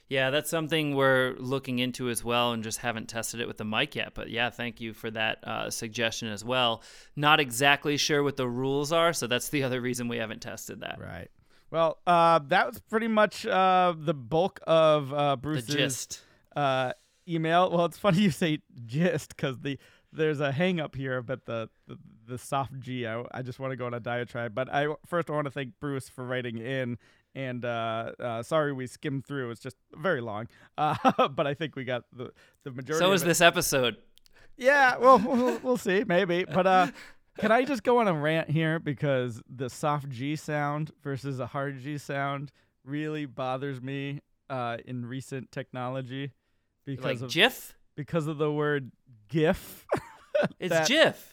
[0.08, 3.64] Yeah, that's something we're looking into as well and just haven't tested it with the
[3.64, 4.14] mic yet.
[4.14, 6.82] But yeah, thank you for that uh, suggestion as well.
[7.16, 10.80] Not exactly sure what the rules are, so that's the other reason we haven't tested
[10.80, 10.98] that.
[11.00, 11.28] Right.
[11.70, 16.20] Well, uh, that was pretty much uh, the bulk of uh, Bruce's gist.
[16.54, 16.92] uh,
[17.28, 17.70] email.
[17.70, 19.78] Well, it's funny you say gist because the
[20.12, 23.06] there's a hang up here but the, the, the soft G.
[23.06, 24.54] I, I just want to go on a diatribe.
[24.54, 26.98] But I first I want to thank Bruce for writing in.
[27.34, 29.50] And uh, uh, sorry we skimmed through.
[29.50, 30.48] It's just very long.
[30.78, 32.30] Uh, but I think we got the,
[32.64, 33.02] the majority.
[33.02, 33.96] So of is this episode.
[34.58, 36.44] Yeah, well, we'll, we'll see, maybe.
[36.44, 36.86] But uh,
[37.38, 41.46] can I just go on a rant here because the soft G sound versus a
[41.46, 42.52] hard G sound
[42.84, 46.32] really bothers me uh, in recent technology
[46.84, 47.74] because Like of GIF?
[47.96, 48.92] because of the word
[49.28, 49.86] GIF.
[50.58, 51.32] It's that- GIF.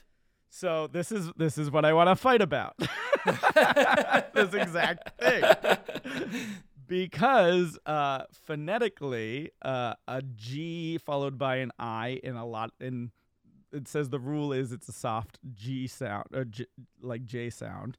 [0.49, 2.76] So this is this is what I want to fight about.
[4.34, 5.43] this exact thing.
[6.88, 13.12] Because uh, phonetically, uh, a G followed by an I in a lot in
[13.74, 16.65] it says the rule is it's a soft G sound or J,
[17.01, 17.97] like J sound.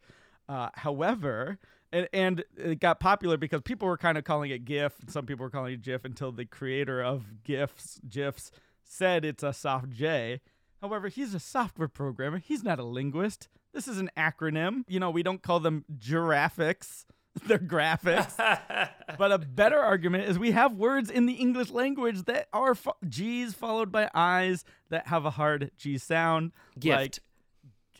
[0.48, 1.58] Uh, however,
[1.92, 5.26] and, and it got popular because people were kind of calling it GIF, and some
[5.26, 8.50] people were calling it GIF until the creator of GIFs, GIFs,
[8.82, 10.40] said it's a soft J.
[10.80, 12.38] However, he's a software programmer.
[12.38, 13.48] He's not a linguist.
[13.72, 14.82] This is an acronym.
[14.86, 17.06] You know, we don't call them giraffics.
[17.46, 18.36] They're graphics.
[19.18, 22.96] but a better argument is we have words in the English language that are fo-
[23.08, 26.52] G's followed by I's that have a hard G sound.
[26.78, 27.20] Gift.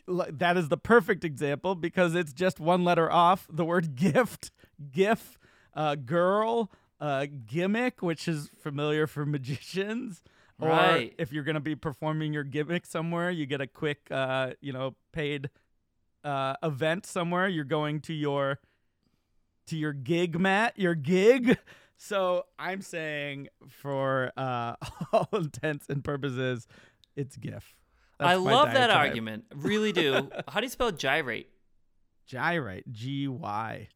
[0.07, 3.47] Like, li- that is the perfect example because it's just one letter off.
[3.51, 4.51] The word gift,
[4.91, 5.37] gif,
[5.73, 6.71] uh, girl,
[7.01, 10.21] uh, gimmick, which is familiar for magicians.
[10.61, 11.13] Or Right.
[11.17, 14.71] if you're going to be performing your gimmick somewhere, you get a quick, uh, you
[14.71, 15.49] know, paid
[16.23, 17.49] uh, event somewhere.
[17.49, 18.59] You're going to your
[19.67, 21.57] to your gig, Mat, your gig.
[21.97, 24.75] So I'm saying, for uh,
[25.13, 26.67] all intents and purposes,
[27.15, 27.75] it's GIF.
[28.19, 29.45] I That's my love that argument.
[29.55, 30.29] Really do.
[30.47, 31.47] How do you spell gyrate?
[32.27, 33.89] Gyrate, G Y.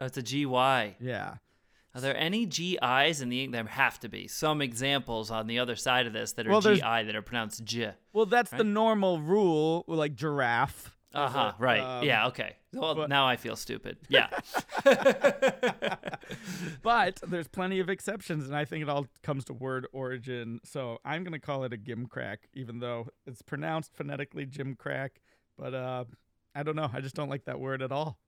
[0.00, 0.96] Oh, it's a GY.
[1.00, 1.34] Yeah.
[1.94, 5.74] Are there any GIs in the There have to be some examples on the other
[5.74, 7.92] side of this that are Well, GI that are pronounced J.
[8.12, 10.96] Well, that's the normal rule, like giraffe.
[11.12, 11.52] Uh huh.
[11.58, 11.80] Right.
[11.80, 12.28] Um, yeah.
[12.28, 12.54] Okay.
[12.72, 13.98] Well, but- now I feel stupid.
[14.08, 14.28] Yeah.
[16.82, 20.60] But there's plenty of exceptions, and I think it all comes to word origin.
[20.64, 25.10] So I'm gonna call it a gimcrack, even though it's pronounced phonetically gimcrack.
[25.58, 26.04] But uh,
[26.54, 26.90] I don't know.
[26.92, 28.18] I just don't like that word at all.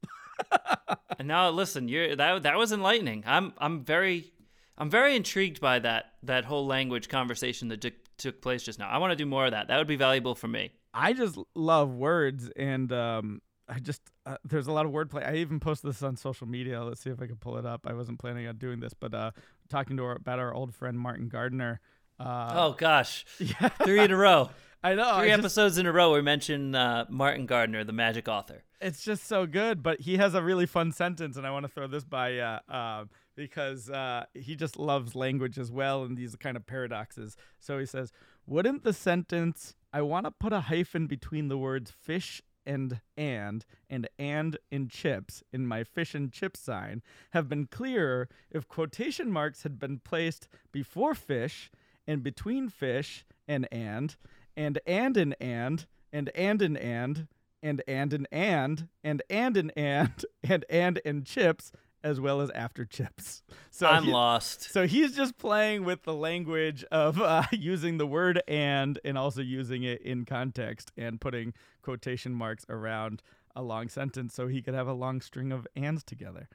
[1.18, 3.24] and now listen, you're that that was enlightening.
[3.26, 4.32] I'm I'm very
[4.76, 8.88] I'm very intrigued by that that whole language conversation that took took place just now.
[8.88, 9.68] I want to do more of that.
[9.68, 10.72] That would be valuable for me.
[10.94, 15.26] I just love words, and um, I just uh, there's a lot of wordplay.
[15.26, 16.82] I even posted this on social media.
[16.82, 17.86] Let's see if I can pull it up.
[17.86, 19.30] I wasn't planning on doing this, but uh,
[19.68, 21.80] talking to our, about our old friend Martin Gardner.
[22.18, 24.50] Uh, oh gosh, yeah, three in a row.
[24.84, 25.16] I know.
[25.18, 28.64] Three I just- episodes in a row we mentioned uh, Martin Gardner, the magic author.
[28.80, 29.80] it's just so good.
[29.82, 32.58] But he has a really fun sentence, and I want to throw this by uh,
[32.68, 33.04] uh,
[33.36, 37.36] because uh, he just loves language as well, and these kind of paradoxes.
[37.60, 38.12] So he says,
[38.44, 43.64] "Wouldn't the sentence I want to put a hyphen between the words fish and and
[43.90, 49.30] and and in chips in my fish and chip sign have been clearer if quotation
[49.30, 51.70] marks had been placed before fish
[52.06, 54.16] and between fish and and
[54.56, 57.28] and and in and and and in and
[57.62, 61.72] and and in and and and in and and and in chips
[62.04, 63.42] as well as after chips.
[63.74, 64.70] So I'm he- lost.
[64.70, 69.40] So he's just playing with the language of uh, using the word and and also
[69.40, 73.22] using it in context and putting quotation marks around
[73.56, 76.48] a long sentence so he could have a long string of ands together.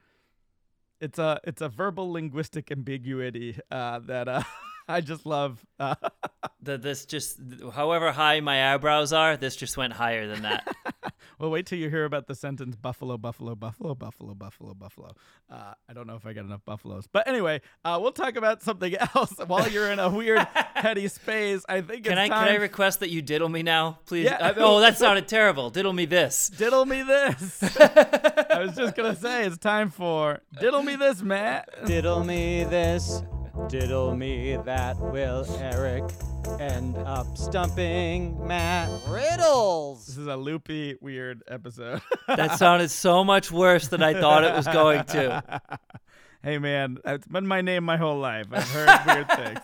[1.02, 4.44] It's a it's a verbal linguistic ambiguity uh, that uh,
[4.90, 5.66] I just love.
[5.80, 5.96] Uh,
[6.64, 7.40] That this just,
[7.74, 10.68] however high my eyebrows are, this just went higher than that.
[11.40, 15.12] well, wait till you hear about the sentence buffalo, buffalo, buffalo, buffalo, buffalo, buffalo.
[15.50, 18.64] Uh, I don't know if I got enough buffaloes, but anyway, uh, we'll talk about
[18.64, 21.64] something else while you're in a weird heady space.
[21.70, 24.26] I think Can it's I time can I request that you diddle me now, please?
[24.26, 24.38] Yeah.
[24.38, 25.70] Uh, oh, that sounded terrible.
[25.70, 26.50] Diddle me this.
[26.50, 27.64] diddle me this.
[27.80, 31.70] I was just gonna say it's time for diddle me this, Mat.
[31.86, 33.22] Diddle me this,
[33.70, 34.98] diddle me that.
[35.00, 36.04] Will Eric
[36.60, 40.06] end up stumping Mat Riddles.
[40.06, 42.02] This is a loopy, weird episode.
[42.28, 45.62] That sounded so much worse than I thought it was going to.
[46.44, 48.48] hey man, it's been my name my whole life.
[48.52, 49.60] I've heard weird things.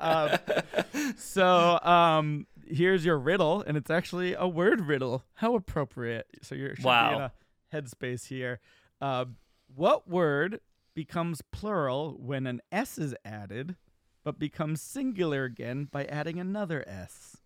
[0.00, 5.24] um, so um, here's your riddle, and it's actually a word riddle.
[5.34, 6.26] How appropriate!
[6.42, 7.32] So you're should be in a
[7.72, 8.60] headspace here.
[9.00, 9.26] Uh,
[9.74, 10.60] what word
[10.94, 13.76] becomes plural when an s is added,
[14.22, 17.36] but becomes singular again by adding another s?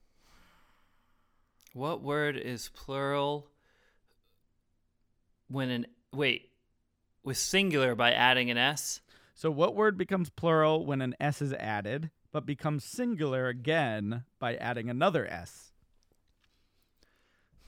[1.73, 3.49] What word is plural
[5.49, 6.51] when an wait
[7.23, 9.01] with singular by adding an s?
[9.35, 14.57] So what word becomes plural when an s is added, but becomes singular again by
[14.57, 15.73] adding another s?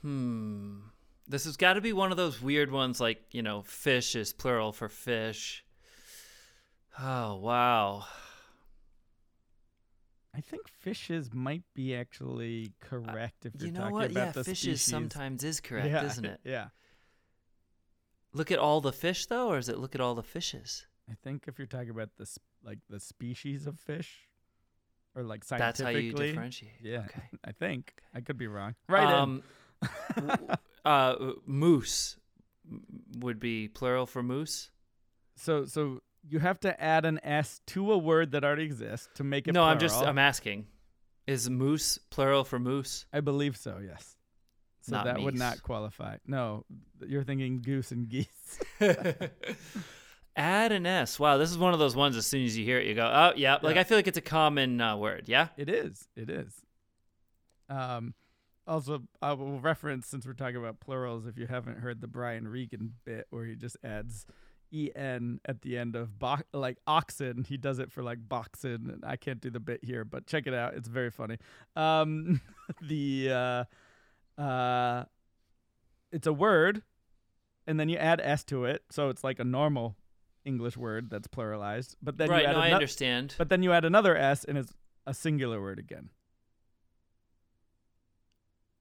[0.01, 0.79] Hmm.
[1.27, 4.33] This has got to be one of those weird ones like, you know, fish is
[4.33, 5.63] plural for fish.
[6.99, 8.05] Oh, wow.
[10.33, 14.11] I think fishes might be actually correct if you're You know talking what?
[14.11, 14.85] about Yeah, the fishes species.
[14.91, 16.39] sometimes is correct, yeah, isn't it?
[16.45, 16.67] Yeah.
[18.33, 20.87] Look at all the fish though or is it look at all the fishes?
[21.09, 24.19] I think if you're talking about the s- like the species of fish,
[25.15, 26.71] or like scientifically, That's how you differentiate.
[26.81, 27.23] yeah, Okay.
[27.43, 28.75] I think I could be wrong.
[28.87, 29.03] Right.
[29.03, 29.43] Um,
[30.85, 31.15] uh,
[31.45, 32.15] moose
[33.17, 34.71] would be plural for moose.
[35.35, 39.23] so so you have to add an s to a word that already exists to
[39.23, 39.53] make it.
[39.53, 40.01] No, I'm just.
[40.01, 40.67] I'm asking.
[41.27, 43.05] Is moose plural for moose?
[43.13, 43.79] I believe so.
[43.85, 44.15] Yes.
[44.81, 46.17] So Not that would not qualify.
[46.25, 46.65] No,
[47.05, 48.59] you're thinking goose and geese.
[50.35, 51.19] Add an S.
[51.19, 52.17] Wow, this is one of those ones.
[52.17, 53.81] As soon as you hear it, you go, "Oh, yeah." Like Yeah.
[53.81, 55.25] I feel like it's a common uh, word.
[55.27, 55.49] Yeah.
[55.57, 56.07] It is.
[56.15, 56.53] It is.
[57.69, 58.13] Um,
[58.65, 61.25] also, I will reference since we're talking about plurals.
[61.25, 64.25] If you haven't heard the Brian Regan bit where he just adds
[64.73, 68.89] en at the end of bo- like oxen, he does it for like boxen.
[68.89, 70.73] And I can't do the bit here, but check it out.
[70.73, 71.37] It's very funny.
[71.75, 72.41] Um,
[72.81, 73.29] the
[74.37, 75.05] uh, uh,
[76.11, 76.83] it's a word,
[77.67, 79.95] and then you add s to it, so it's like a normal
[80.45, 81.95] English word that's pluralized.
[82.01, 82.43] But then right.
[82.43, 83.35] you add No, I understand.
[83.37, 84.73] but then you add another S and it's
[85.05, 86.09] a singular word again.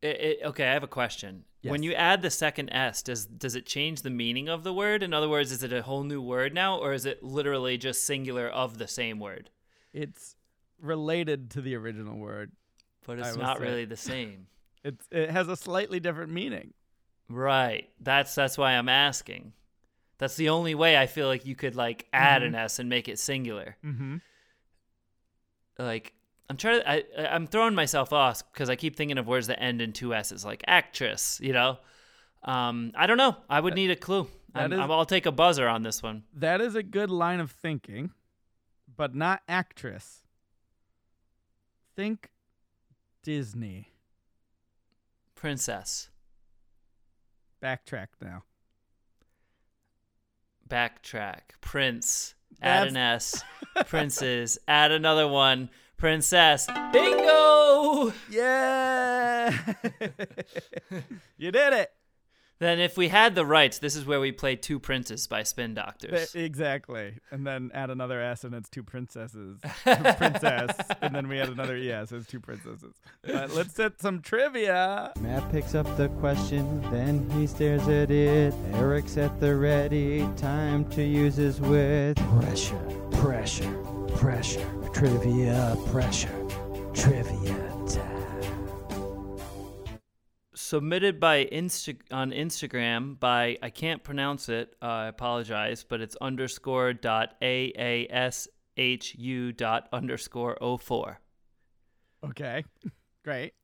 [0.02, 1.44] It, it, okay, I have a question.
[1.62, 5.02] When you add the second S, does does it change the meaning of the word?
[5.02, 8.04] In other words, is it a whole new word now, or is it literally just
[8.04, 9.50] singular of the same word?
[9.92, 10.36] It's
[10.80, 12.52] related to the original word.
[13.06, 13.64] But it's not say.
[13.64, 14.46] really the same.
[14.82, 16.72] It's it has a slightly different meaning.
[17.28, 17.90] Right.
[18.00, 19.52] That's that's why I'm asking.
[20.16, 23.06] That's the only way I feel like you could like add an S and make
[23.06, 23.76] it singular.
[23.84, 24.16] Mm-hmm.
[25.78, 26.14] Like
[26.50, 29.46] I'm trying to I I- I'm throwing myself off because I keep thinking of words
[29.46, 31.38] that end in two S's, like actress.
[31.40, 31.78] You know.
[32.42, 33.36] Um, I don't know.
[33.48, 34.26] I would need a clue.
[34.54, 36.24] I'm, is- I'm, I'll take a buzzer on this one.
[36.34, 38.10] That is a good line of thinking,
[38.96, 40.22] but not actress.
[41.94, 42.30] Think
[43.22, 43.92] Disney.
[45.36, 46.08] Princess.
[47.62, 48.42] Backtrack now.
[50.68, 51.40] Backtrack.
[51.60, 52.34] Prince.
[52.62, 53.42] Add an S.
[53.86, 54.58] Princes.
[54.68, 55.70] Add another one.
[56.00, 56.66] Princess.
[56.94, 58.12] Bingo!
[58.30, 59.54] Yeah.
[61.36, 61.90] you did it.
[62.58, 65.72] Then, if we had the rights, this is where we play Two Princes by Spin
[65.72, 66.34] Doctors.
[66.34, 67.18] Exactly.
[67.30, 69.60] And then add another S and it's two princesses.
[69.82, 70.76] Princess.
[71.00, 72.94] and then we add another ES, it's two princesses.
[73.22, 75.12] But let's set some trivia.
[75.20, 78.54] Mat picks up the question, then he stares at it.
[78.74, 82.16] Eric's at the ready, time to use his wit.
[82.16, 82.76] Pressure,
[83.12, 83.72] pressure,
[84.16, 84.66] pressure.
[84.92, 86.46] Trivia, pressure,
[86.94, 87.54] trivia
[87.86, 89.38] time.
[90.54, 96.16] Submitted by Insta- on Instagram by, I can't pronounce it, uh, I apologize, but it's
[96.20, 101.20] underscore dot A-A-S-H-U dot underscore o four.
[102.24, 102.64] Okay.
[103.24, 103.54] Great.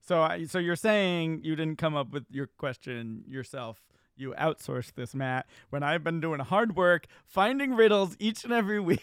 [0.00, 3.80] So I so you're saying you didn't come up with your question yourself.
[4.16, 8.80] you outsourced this, Mat, when I've been doing hard work finding riddles each and every
[8.90, 9.00] week.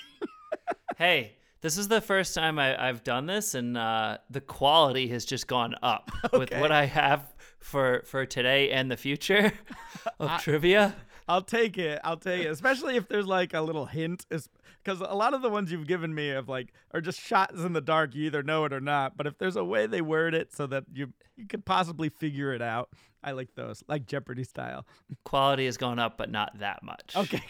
[0.97, 5.25] Hey, this is the first time I, have done this, and uh, the quality has
[5.25, 6.37] just gone up okay.
[6.39, 9.53] with what I have for for today and the future
[10.19, 10.95] of I, trivia.
[11.27, 11.99] I'll take it.
[12.03, 15.49] I'll take it, especially if there's like a little hint, because a lot of the
[15.49, 18.15] ones you've given me of like are just shots in the dark.
[18.15, 19.15] You either know it or not.
[19.15, 22.53] But if there's a way they word it so that you you could possibly figure
[22.53, 22.89] it out,
[23.23, 24.85] I like those, like Jeopardy style.
[25.23, 27.13] Quality has gone up, but not that much.
[27.15, 27.43] Okay,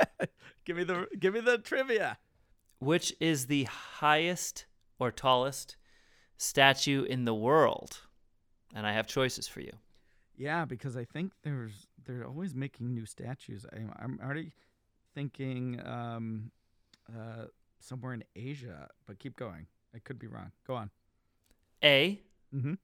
[0.64, 2.18] give me the give me the trivia.
[2.84, 4.66] Which is the highest
[4.98, 5.76] or tallest
[6.36, 8.00] statue in the world?
[8.74, 9.72] And I have choices for you.
[10.36, 13.64] Yeah, because I think there's they're always making new statues.
[13.72, 14.52] I, I'm already
[15.14, 16.50] thinking um,
[17.08, 17.46] uh,
[17.80, 19.66] somewhere in Asia, but keep going.
[19.94, 20.50] I could be wrong.
[20.66, 20.90] Go on.
[21.82, 22.20] A.
[22.54, 22.74] Mm-hmm.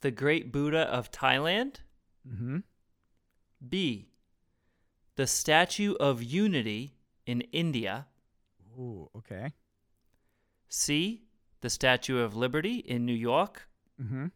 [0.00, 1.76] The Great Buddha of Thailand.
[2.28, 2.58] Mm-hmm.
[3.68, 4.08] B.
[5.16, 6.94] The Statue of Unity
[7.26, 8.06] in India.
[8.76, 9.52] Ooh, okay.
[10.68, 11.22] C.
[11.60, 13.68] The Statue of Liberty in New York.
[14.00, 14.26] Mm-hmm.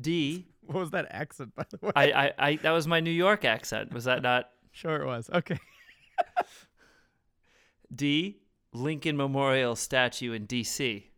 [0.00, 0.46] D.
[0.66, 1.92] What was that accent, by the way?
[1.94, 3.92] I, I, I that was my New York accent.
[3.92, 4.48] Was that not?
[4.72, 5.28] sure, it was.
[5.28, 5.58] Okay.
[7.94, 8.38] D.
[8.72, 11.10] Lincoln Memorial statue in D.C.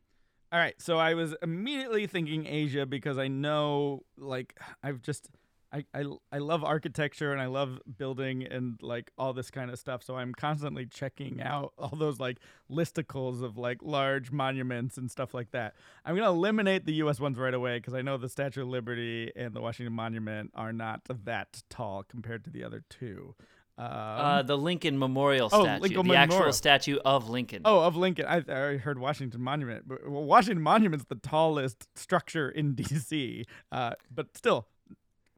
[0.51, 5.29] All right, so I was immediately thinking Asia because I know, like, I've just
[5.73, 9.79] I, I, I love architecture and I love building and like all this kind of
[9.79, 10.03] stuff.
[10.03, 12.39] So I'm constantly checking out all those like
[12.71, 15.75] listicles of like large monuments and stuff like that.
[16.05, 18.69] I'm going to eliminate the US ones right away because I know the Statue of
[18.69, 23.35] Liberty and the Washington Monument are not that tall compared to the other two.
[23.79, 26.23] Um, uh, the Lincoln Memorial statue, oh, Lincoln the Memorial.
[26.39, 27.61] actual statue of Lincoln.
[27.67, 28.25] Oh, of Lincoln.
[28.25, 29.87] I, I heard Washington Monument.
[29.87, 34.67] But, well, Washington Monument's the tallest structure in D.C., uh, but still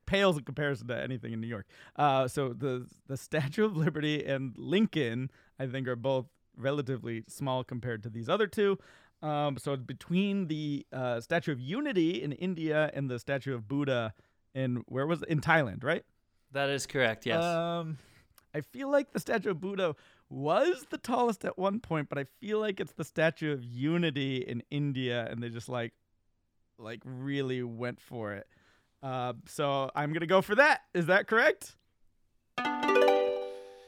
[0.09, 1.67] pales in comparison to anything in New York.
[1.95, 7.63] Uh, so the the Statue of Liberty and Lincoln, I think, are both relatively small
[7.63, 8.79] compared to these other two.
[9.23, 14.15] Um, so between the uh, Statue of Unity in India and the Statue of Buddha
[14.55, 15.29] in where was it?
[15.29, 16.05] in Thailand, right?
[16.53, 17.27] That is correct.
[17.27, 17.45] Yes.
[17.45, 17.99] Um,
[18.55, 19.95] I feel like the Statue of Buddha
[20.31, 24.39] was the tallest at one point, but I feel like it's the Statue of Unity
[24.39, 25.93] in India, and they just like,
[26.79, 28.47] like really went for it.
[29.03, 30.83] Uh, so I'm gonna go for that.
[30.95, 31.77] Is that correct?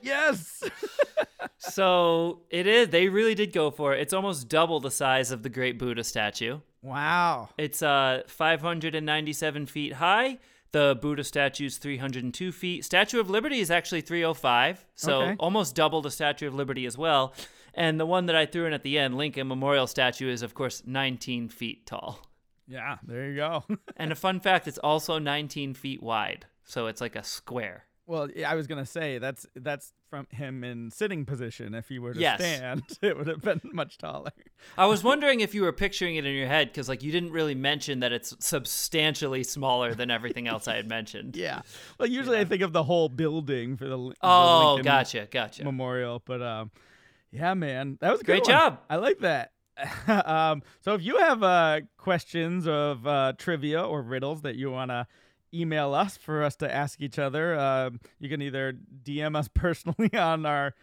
[0.02, 0.62] Yes.
[1.58, 2.88] so it is.
[2.88, 4.00] They really did go for it.
[4.00, 6.60] It's almost double the size of the Great Buddha statue.
[6.82, 7.50] Wow.
[7.58, 10.38] It's uh 597 feet high.
[10.72, 12.84] The Buddha statue is 302 feet.
[12.84, 15.36] Statue of Liberty is actually 305, so okay.
[15.40, 17.34] almost double the Statue of Liberty as well.
[17.74, 20.54] And the one that I threw in at the end, Lincoln Memorial statue, is of
[20.54, 22.20] course 19 feet tall.
[22.70, 23.64] Yeah, there you go.
[23.96, 27.84] and a fun fact, it's also 19 feet wide, so it's like a square.
[28.06, 31.74] Well, I was gonna say that's that's from him in sitting position.
[31.74, 32.40] If he were to yes.
[32.40, 34.32] stand, it would have been much taller.
[34.76, 37.30] I was wondering if you were picturing it in your head because, like, you didn't
[37.30, 41.36] really mention that it's substantially smaller than everything else I had mentioned.
[41.40, 41.62] Yeah.
[41.98, 42.42] Well, usually yeah.
[42.42, 44.12] I think of the whole building for the.
[44.20, 45.64] Oh, the gotcha, gotcha.
[45.64, 46.70] Memorial, but um,
[47.30, 48.50] yeah, man, that was a great one.
[48.50, 48.80] job.
[48.90, 49.52] I like that.
[50.06, 54.90] um, so if you have uh, questions of uh, trivia or riddles that you want
[54.90, 55.06] to
[55.52, 58.74] email us for us to ask each other, uh, you can either
[59.04, 60.74] DM us personally on our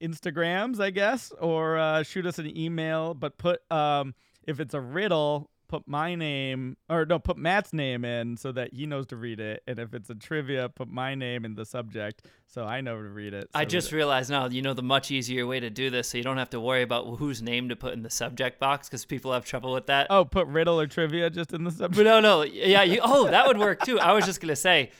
[0.00, 3.14] Instagrams, I guess, or uh, shoot us an email.
[3.14, 8.04] But put um, if it's a riddle, put my name or no, put Mat's name
[8.04, 9.62] in so that he knows to read it.
[9.66, 13.08] And if it's a trivia, put my name in the subject so I know to
[13.08, 13.44] read it.
[13.44, 16.18] So I just realized now, you know, the much easier way to do this so
[16.18, 19.06] you don't have to worry about whose name to put in the subject box because
[19.06, 20.08] people have trouble with that.
[20.10, 21.96] Oh, put riddle or trivia just in the subject.
[21.96, 23.98] But no, no, yeah, you, oh, that would work too.
[23.98, 24.90] I was just gonna say,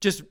[0.00, 0.22] just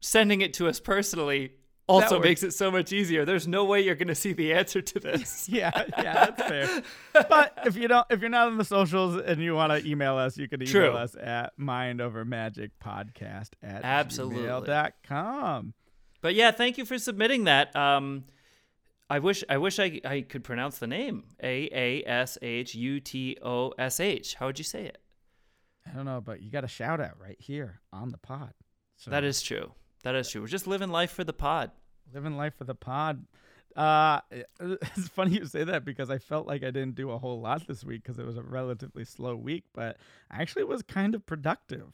[0.00, 1.52] sending it to us personally
[1.88, 3.24] also makes it so much easier.
[3.24, 5.48] There's no way you're going to see the answer to this.
[5.52, 6.82] yeah, yeah, that's fair.
[7.12, 10.16] but if you don't, if you're not on the socials and you want to email
[10.16, 10.90] us, you can email True.
[10.90, 14.42] us at mindovermagicpodcast at Absolutely.
[14.42, 15.74] gmail.com.
[16.20, 17.74] But yeah, thank you for submitting that.
[17.74, 18.24] Um,
[19.10, 23.00] I wish I wish I, I could pronounce the name A A S H U
[23.00, 24.34] T O S H.
[24.34, 24.98] How would you say it?
[25.86, 28.52] I don't know, but you got a shout out right here on the pod.
[28.96, 29.10] So.
[29.10, 29.72] That is true.
[30.04, 30.40] That is true.
[30.40, 31.70] We're just living life for the pod.
[32.14, 33.26] Living life for the pod.
[33.76, 34.20] Uh,
[34.60, 37.66] it's funny you say that because I felt like I didn't do a whole lot
[37.66, 39.98] this week because it was a relatively slow week, but
[40.30, 41.92] I actually was kind of productive.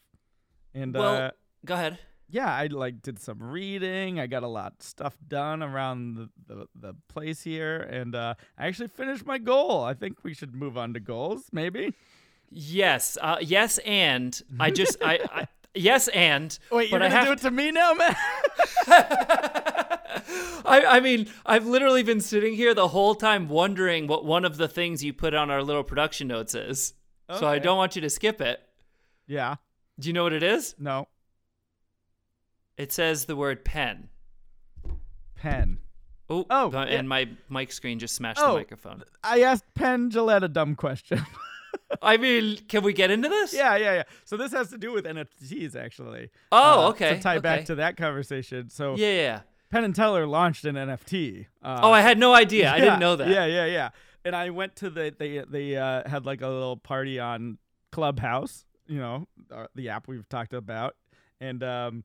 [0.73, 1.31] And well, uh,
[1.65, 1.99] go ahead.
[2.27, 4.19] Yeah, I like did some reading.
[4.19, 8.33] I got a lot of stuff done around the, the, the place here, and uh,
[8.57, 9.83] I actually finished my goal.
[9.83, 11.93] I think we should move on to goals, maybe.
[12.49, 17.25] Yes, uh, yes, and I just I, I yes, and Wait, you're I gonna have
[17.27, 18.15] do it to me now, man?
[20.67, 24.57] I, I mean, I've literally been sitting here the whole time wondering what one of
[24.57, 26.93] the things you put on our little production notes is.
[27.39, 28.59] So I don't want you to skip it.
[29.27, 29.55] yeah.
[29.99, 30.75] Do you know what it is?
[30.77, 31.07] No.
[32.77, 34.09] It says the word pen.
[35.35, 35.79] Pen.
[36.29, 36.97] Oh, Oh, uh, yeah.
[36.97, 38.51] and my mic screen just smashed Oh.
[38.53, 39.03] the microphone.
[39.23, 41.25] I asked Penn Jillette a dumb question.
[42.01, 43.53] I mean, can we get into this?
[43.53, 44.03] yeah, yeah, yeah.
[44.25, 46.29] So this has to do with NFTs, actually.
[46.51, 47.15] Oh, Uh, okay.
[47.15, 48.69] To tie back to that conversation.
[48.69, 49.39] So Yeah, yeah.
[49.71, 51.47] Penn and Teller launched an NFT.
[51.63, 52.71] Uh, Oh, I had no idea.
[52.71, 53.27] I didn't know that.
[53.29, 53.89] Yeah, yeah, yeah.
[54.23, 57.57] And I went to the they they uh, had like a little party on
[57.91, 60.95] Clubhouse, you know, uh, the app we've talked about,
[61.39, 62.03] and um,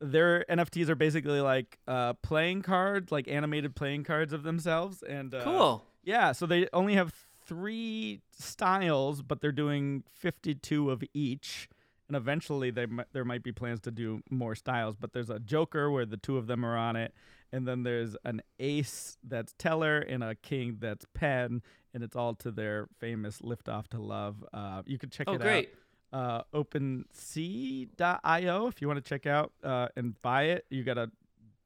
[0.00, 5.34] their NFTs are basically like uh, playing cards, like animated playing cards of themselves, and
[5.34, 5.84] uh, Cool.
[6.04, 7.12] Yeah, so they only have
[7.48, 11.68] three styles, but they're doing fifty-two of each.
[12.06, 14.94] And eventually, they there might be plans to do more styles.
[14.96, 17.12] But there's a Joker where the two of them are on it,
[17.52, 21.60] and then there's an Ace that's Teller and a King that's Penn,
[21.92, 25.34] and it's all to their famous "Lift Off to Love." Uh, you can check Oh,
[25.34, 25.68] it great.
[25.68, 25.74] out.
[26.10, 30.64] Uh, OpenSea.io if you want to check out uh, and buy it.
[30.70, 31.10] You gotta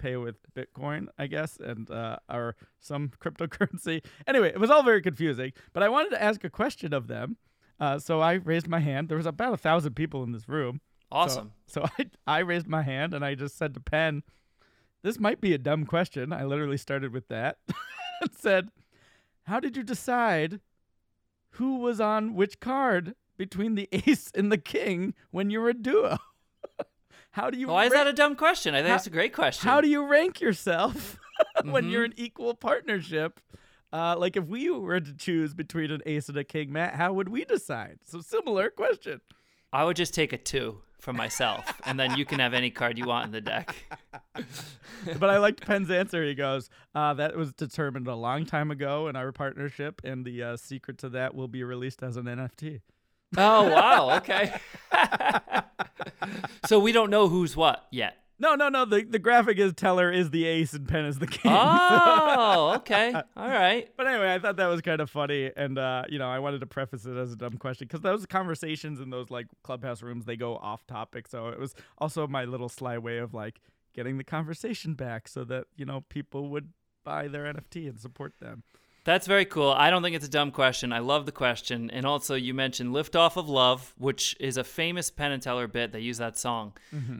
[0.03, 4.05] pay with Bitcoin, I guess, and uh, or some cryptocurrency.
[4.26, 5.53] Anyway, it was all very confusing.
[5.72, 7.36] But I wanted to ask a question of them.
[7.80, 9.09] Uh, so I raised my hand.
[9.09, 10.80] There was about a thousand people in this room.
[11.11, 11.53] So- Awesome.
[11.66, 14.22] So, I, I raised my hand and I just said to Penn,
[15.03, 16.32] this might be a dumb question.
[16.32, 17.59] I literally started with that
[18.20, 18.68] and said,
[19.44, 20.61] How did you decide
[21.57, 26.18] who was on which card between the ace and the king when you're a duo?
[27.33, 28.74] How do you Why is that a dumb question?
[28.74, 29.68] I think How- it's a great question.
[29.68, 31.18] how do you rank yourself
[31.64, 31.91] when Mhm.
[31.91, 33.41] you're an equal partnership?
[33.93, 37.12] Uh, like if we were to choose between an ace and a king, Mat, how
[37.12, 37.99] would we decide?
[38.05, 39.20] So similar question.
[39.72, 42.97] I would just take a two for myself, and then you can have any card
[42.99, 43.74] you want in the deck.
[45.18, 46.22] but I liked Penn's answer.
[46.24, 50.43] He goes, uh, "That was determined a long time ago in our partnership, and the
[50.43, 52.80] uh, secret to that will be released as an NFT."
[53.37, 54.55] Oh wow, okay.
[56.66, 58.16] so we don't know who's what yet.
[58.39, 58.85] No, no, no.
[58.85, 61.53] The the graphic is Teller is the ace and Penn is the king.
[61.55, 63.14] Oh, okay.
[63.14, 63.89] All right.
[63.97, 66.61] But anyway, I thought that was kind of funny, and uh, you know, I wanted
[66.61, 70.24] to preface it as a dumb question because those conversations in those like clubhouse rooms
[70.24, 71.28] they go off topic.
[71.28, 73.61] So it was also my little sly way of like
[73.95, 76.70] getting the conversation back so that you know people would
[77.05, 78.64] buy their NFT and support them.
[79.05, 79.70] That's very cool.
[79.70, 80.92] I don't think it's a dumb question.
[80.92, 81.90] I love the question.
[81.90, 85.66] And also, you mentioned Lift Off of Love, which is a famous Penn and Teller
[85.66, 85.90] bit.
[85.90, 86.74] They use that song.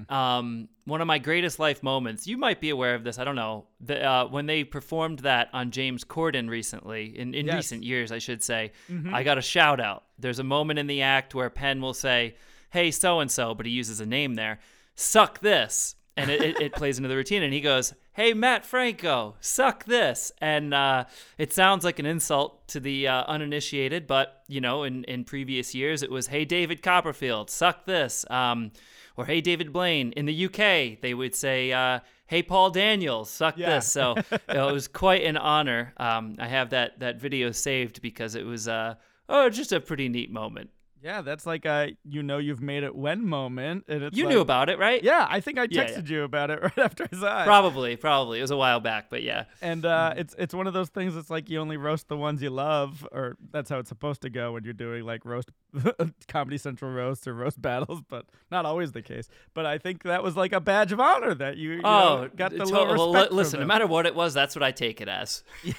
[0.09, 2.27] Um, one of my greatest life moments.
[2.27, 3.19] You might be aware of this.
[3.19, 3.67] I don't know.
[3.81, 7.57] The, uh, when they performed that on James Corden recently, in, in Yes.
[7.57, 8.73] recent years, I should say,
[9.13, 10.05] I got a shout out.
[10.19, 12.37] There's a moment in the act where Penn will say,
[12.71, 14.61] Hey, so and so, but he uses a name there,
[14.95, 15.95] suck this.
[16.17, 17.43] And it, it, it plays into the routine.
[17.43, 20.33] And he goes, Hey, Mat Franco, suck this.
[20.39, 21.07] And uh,
[21.39, 25.75] it sounds like an insult to the uh, uninitiated, but, you know, in, in previous
[25.75, 28.27] years, it was, Hey, David Copperfield, suck this.
[28.31, 28.73] Um,
[29.17, 30.13] or Hey, David Blaine.
[30.13, 33.77] In the UK, they would say, uh, Hey, Paul Daniels, suck Yeah.
[33.77, 33.91] this.
[33.91, 35.95] So you know, it was quite an honor.
[35.97, 38.97] Um, I have that, that video saved because it was, uh,
[39.31, 40.69] oh, just a pretty neat moment.
[41.03, 44.35] Yeah, that's like a you know you've made it when moment, and it's You like-
[44.35, 45.03] knew about it, right?
[45.03, 46.17] Yeah, I think I texted yeah.
[46.19, 47.45] you about it right after I saw it.
[47.45, 48.39] Probably, probably.
[48.39, 49.45] It was a while back, but yeah.
[49.61, 51.17] And uh, it's it's one of those things.
[51.17, 54.31] It's like you only roast the ones you love, or that's how it's supposed to
[54.31, 55.51] go when you're doing like roast
[56.29, 59.29] Comedy Central roast or roast battles, but not always the case.
[59.55, 62.31] But I think that was like a badge of honor that you, you Oh, know,
[62.37, 64.63] got the to- little well, respect li- listen, no matter what it was, that's what
[64.63, 65.43] I take it as.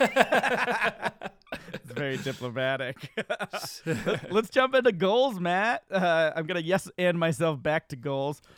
[1.73, 3.11] It's very diplomatic.
[4.31, 5.83] Let's jump into goals, Mat.
[5.91, 8.41] Uh, I'm gonna yes and myself back to goals.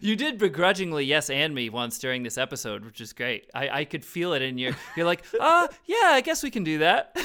[0.00, 3.50] You did begrudgingly yes and me once during this episode, which is great.
[3.54, 4.72] I, I could feel it in your.
[4.96, 7.16] You're like, uh, yeah, I guess we can do that.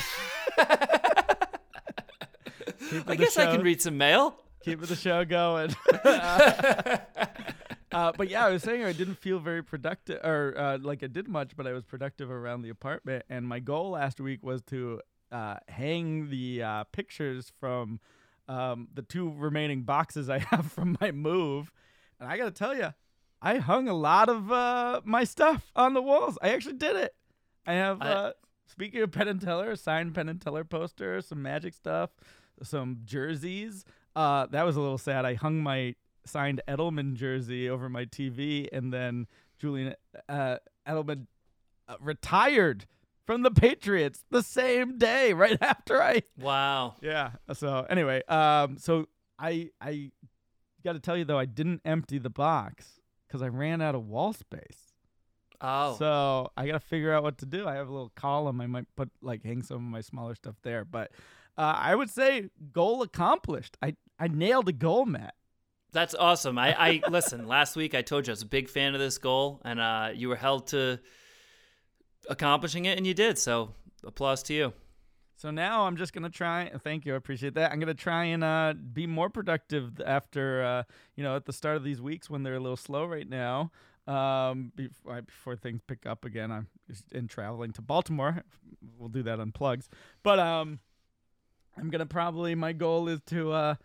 [3.08, 4.36] I guess I can read some mail.
[4.64, 5.74] Keep the show going.
[7.96, 11.08] Uh, but yeah, I was saying I didn't feel very productive, or uh, like I
[11.08, 13.24] did much, but I was productive around the apartment.
[13.30, 18.00] And my goal last week was to uh, hang the uh, pictures from
[18.48, 21.72] um, the two remaining boxes I have from my move.
[22.20, 22.94] And I got to tell you,
[23.42, 26.38] I hung a lot of uh, my stuff on the walls.
[26.42, 27.16] I actually did it.
[27.66, 28.02] I have.
[28.02, 28.32] I- uh,
[28.68, 32.10] Speaking of Penn and Teller, a signed Penn and Teller poster, some magic stuff,
[32.64, 33.86] some jerseys.
[34.16, 35.24] Uh, that was a little sad.
[35.24, 35.94] I hung my
[36.26, 39.28] signed Edelman jersey over my TV, and then
[39.60, 39.96] Julian
[40.28, 40.58] uh,
[40.88, 41.28] Edelman
[41.88, 42.86] uh, retired
[43.26, 46.96] from the Patriots the same day, right after I Wow.
[47.02, 47.32] Yeah.
[47.54, 49.08] So anyway, um, so
[49.40, 50.12] I I
[50.84, 54.08] got to tell you though, I didn't empty the box because I ran out of
[54.08, 54.94] wall space.
[55.62, 55.96] Oh.
[55.98, 57.68] So I got to figure out what to do.
[57.68, 58.62] I have a little column.
[58.62, 61.12] I might put like hang some of my smaller stuff there, but
[61.58, 63.78] uh, I would say goal accomplished.
[63.82, 65.34] I I nailed a goal, Mat.
[65.92, 66.58] That's awesome.
[66.58, 67.48] I, I listen.
[67.48, 70.10] Last week I told you I was a big fan of this goal, and uh,
[70.14, 71.00] you were held to
[72.30, 73.38] accomplishing it, and you did.
[73.38, 73.74] So
[74.04, 74.74] applause to you.
[75.38, 76.72] So now I'm just gonna try.
[76.84, 77.72] Thank you, I appreciate that.
[77.72, 80.84] I'm gonna try and uh, be more productive after uh,
[81.16, 83.72] you know at the start of these weeks when they're a little slow right now.
[84.08, 86.68] Um, before, before things pick up again, I'm
[87.12, 88.44] in traveling to Baltimore.
[88.98, 89.90] We'll do that on plugs,
[90.24, 90.80] but um,
[91.78, 93.76] I'm gonna probably my goal is to uh,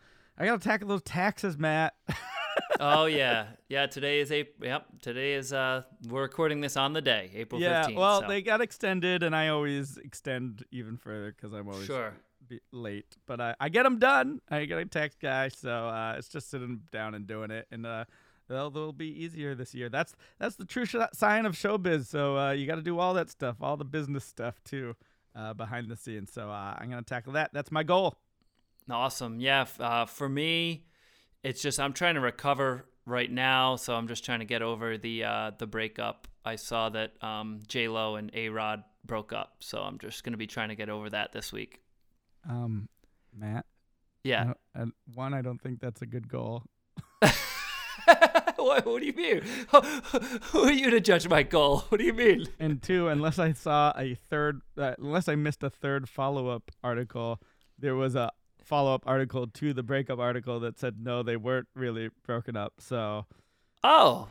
[0.41, 1.93] I gotta tackle those taxes, Mat.
[2.81, 3.85] oh yeah, yeah.
[3.87, 4.71] Today is April.
[4.71, 4.87] Yep.
[5.03, 7.97] Today is uh, we're recording this on the day, April yeah, 15th.
[7.97, 8.29] well, so.
[8.29, 12.15] they got extended, and I always extend even further because I'm always sure.
[12.49, 13.19] be late.
[13.27, 14.41] But I, I get them done.
[14.51, 17.85] I get a tax guy, so uh, it's just sitting down and doing it, and
[17.85, 18.07] uh,
[18.49, 19.91] they'll they'll be easier this year.
[19.91, 22.07] That's that's the true sh- sign of showbiz.
[22.07, 24.97] So uh, you got to do all that stuff, all the business stuff too,
[25.37, 26.33] uh, behind the scenes.
[26.33, 27.51] So uh, I'm gonna tackle that.
[27.53, 28.17] That's my goal.
[28.91, 29.41] Awesome.
[29.41, 29.67] Yeah.
[29.79, 30.87] Uh, for me,
[31.43, 34.99] it's just I'm trying to recover right now, so I'm just trying to get over
[34.99, 36.29] the uh, the breakup.
[36.45, 40.37] I saw that um, J Lo and A Rod broke up, so I'm just gonna
[40.37, 41.81] be trying to get over that this week.
[42.49, 42.89] Um,
[43.37, 43.67] Mat.
[44.25, 44.41] Yeah.
[44.41, 44.59] I don't-
[44.93, 46.65] I- one, I don't think that's a good goal.
[48.57, 49.43] what, what do you mean?
[50.53, 51.81] Who are you to judge my goal?
[51.89, 52.47] What do you mean?
[52.59, 56.71] And two, unless I saw a third, uh, unless I missed a third follow up
[56.83, 57.41] article,
[57.79, 58.31] there was a
[58.71, 62.75] follow up article to the breakup article that said no, they weren't really broken up.
[62.79, 63.27] So,
[63.85, 64.29] Oh,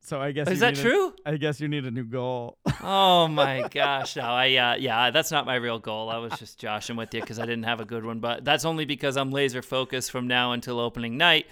[0.00, 1.14] so I guess is that true?
[1.24, 2.58] I guess you need a new goal.
[2.88, 4.14] Oh my gosh!
[4.14, 6.08] No, I uh, yeah, that's not my real goal.
[6.10, 8.64] I was just joshing with you because I didn't have a good one, but that's
[8.64, 11.46] only because I'm laser focused from now until opening night.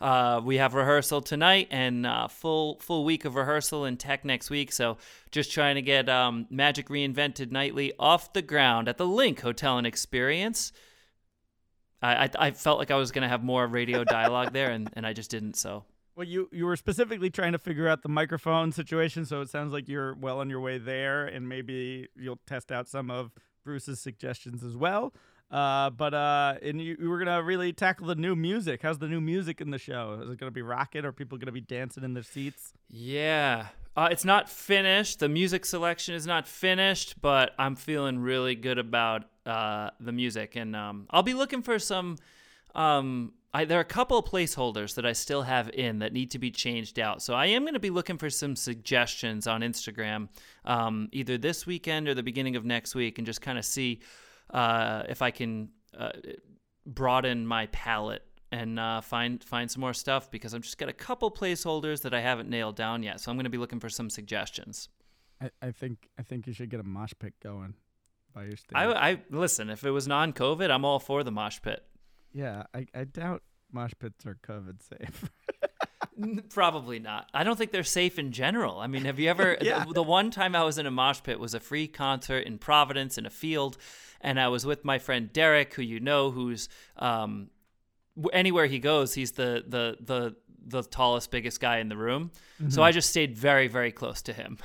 [0.00, 4.48] Uh, we have rehearsal tonight and uh, full full week of rehearsal and tech next
[4.48, 4.72] week.
[4.72, 4.96] So
[5.32, 9.76] just trying to get um, Magic Reinvented Nightly off the ground at the LINQ Hotel
[9.76, 10.72] and Experience.
[12.02, 15.06] I, I, I felt like I was gonna have more radio dialogue there, and, and
[15.06, 15.56] I just didn't.
[15.56, 15.84] So
[16.18, 19.72] well, you you were specifically trying to figure out the microphone situation, so it sounds
[19.72, 23.30] like you're well on your way there, and maybe you'll test out some of
[23.64, 25.14] Bruce's suggestions as well.
[25.50, 28.82] Uh, but uh, and you, you were gonna really tackle the new music.
[28.82, 30.20] How's the new music in the show?
[30.22, 31.04] Is it gonna be rocking?
[31.04, 32.74] Or are people gonna be dancing in their seats?
[32.88, 33.68] Yeah.
[33.98, 35.18] Uh, it's not finished.
[35.18, 40.54] The music selection is not finished, but I'm feeling really good about uh, the music.
[40.54, 42.16] And um, I'll be looking for some.
[42.76, 46.30] Um, I, there are a couple of placeholders that I still have in that need
[46.30, 47.22] to be changed out.
[47.22, 50.28] So I am going to be looking for some suggestions on Instagram
[50.64, 54.00] um, either this weekend or the beginning of next week and just kind of see
[54.50, 56.10] uh, if I can uh,
[56.86, 60.92] broaden my palette and uh, find find some more stuff because I've just got a
[60.94, 63.20] couple placeholders that I haven't nailed down yet.
[63.20, 64.88] So I'm going to be looking for some suggestions.
[65.40, 67.74] I, I think I think you should get a mosh pit going
[68.34, 68.74] by your stage.
[68.74, 69.70] I, I listen.
[69.70, 71.84] If it was non-COVID, I'm all for the mosh pit.
[72.32, 75.30] yeah, I, I doubt mosh pits are COVID safe.
[76.50, 77.28] Probably not.
[77.32, 78.80] I don't think they're safe in general.
[78.80, 79.56] I mean, have you ever?
[79.62, 79.84] Yeah.
[79.84, 82.58] the, the one time I was in a mosh pit was a free concert in
[82.58, 83.76] Providence in a field,
[84.20, 87.50] and I was with my friend Derek, who you know, who's um,
[88.32, 92.30] anywhere he goes, he's the the the the tallest, biggest guy in the room.
[92.68, 94.58] So I just stayed very, very close to him.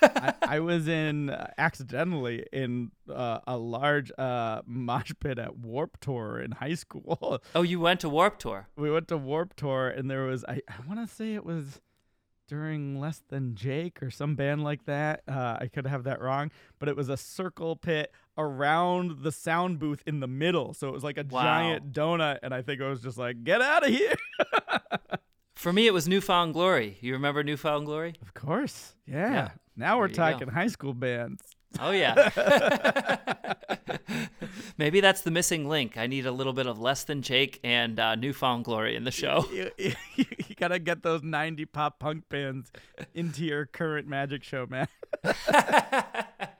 [0.00, 6.00] I, I was in uh, accidentally in uh, a large uh, mosh pit at Warped
[6.00, 7.40] Tour in high school.
[7.54, 8.68] Oh, you went to Warped Tour.
[8.76, 11.80] we went to Warped Tour, and there was I, I want to say it was
[12.48, 15.22] during Less Than Jake or some band like that.
[15.28, 19.78] Uh, I could have that wrong, but it was a circle pit around the sound
[19.78, 21.42] booth in the middle, so it was like a Wow.
[21.42, 22.38] giant donut.
[22.42, 24.14] And I think it was just like, get out of here.
[25.56, 26.98] For me, it was New Found Glory.
[27.00, 28.14] You remember New Found Glory?
[28.22, 29.32] Of course, yeah.
[29.32, 29.50] Yeah.
[29.76, 30.30] Now we're you go.
[30.30, 31.40] talking high school bands.
[31.80, 32.28] Oh yeah.
[34.78, 35.96] Maybe that's the missing link.
[35.96, 39.04] I need a little bit of less than Jake and uh, New Found Glory in
[39.04, 39.46] the show.
[39.52, 42.70] you, you, you gotta get those 90 pop punk bands
[43.14, 44.88] into your current magic show, man.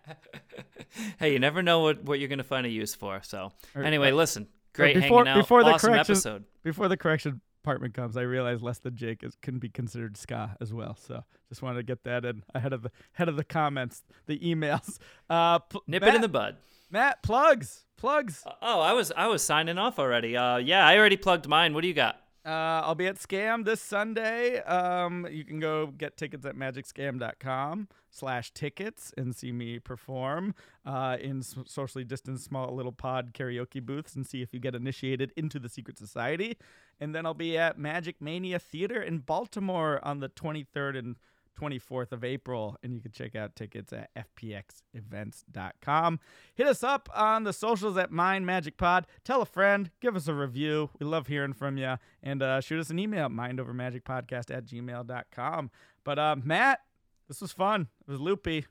[1.18, 3.20] hey, you never know what, what you're gonna find a use for.
[3.22, 5.36] So anyway, uh, listen, great before- hanging out.
[5.42, 6.44] before the awesome correction- episode.
[6.62, 10.56] Before the correction department comes, I realize Less Than Jake is, can be considered ska
[10.60, 10.96] as well.
[10.96, 14.38] So just wanted to get that in ahead of the head of the comments, the
[14.38, 14.98] emails.
[15.30, 16.56] Uh, pl- Nip Mat, it in the bud.
[16.90, 18.44] Mat, plugs, plugs.
[18.60, 20.36] Oh, I was I was signing off already.
[20.36, 21.72] Uh, yeah, I already plugged mine.
[21.72, 22.21] What do you got?
[22.44, 24.60] Uh, I'll be at Scam this Sunday.
[24.62, 31.18] Um, you can go get tickets at magicscam.com slash tickets and see me perform uh,
[31.20, 35.60] in socially distanced small little pod karaoke booths and see if you get initiated into
[35.60, 36.58] the secret society.
[36.98, 41.16] And then I'll be at Magic Mania Theater in Baltimore on the 23rd and
[41.60, 46.20] 24th of April, and you can check out tickets at fpxevents.com.
[46.54, 49.06] Hit us up on the socials at Mind Magic Pod.
[49.24, 50.90] Tell a friend, give us a review.
[50.98, 51.96] We love hearing from you.
[52.22, 55.70] And uh, shoot us an email, mindovermagicpodcast at gmail.com.
[56.04, 56.80] But uh, Mat,
[57.28, 57.88] this was fun.
[58.06, 58.66] It was loopy.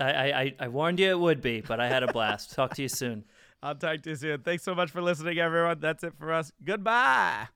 [0.00, 2.54] I, I, I warned you it would be, but I had a blast.
[2.54, 3.24] Talk to you soon.
[3.62, 4.42] I'll talk to you soon.
[4.42, 5.80] Thanks so much for listening, everyone.
[5.80, 6.52] That's it for us.
[6.64, 7.48] Goodbye.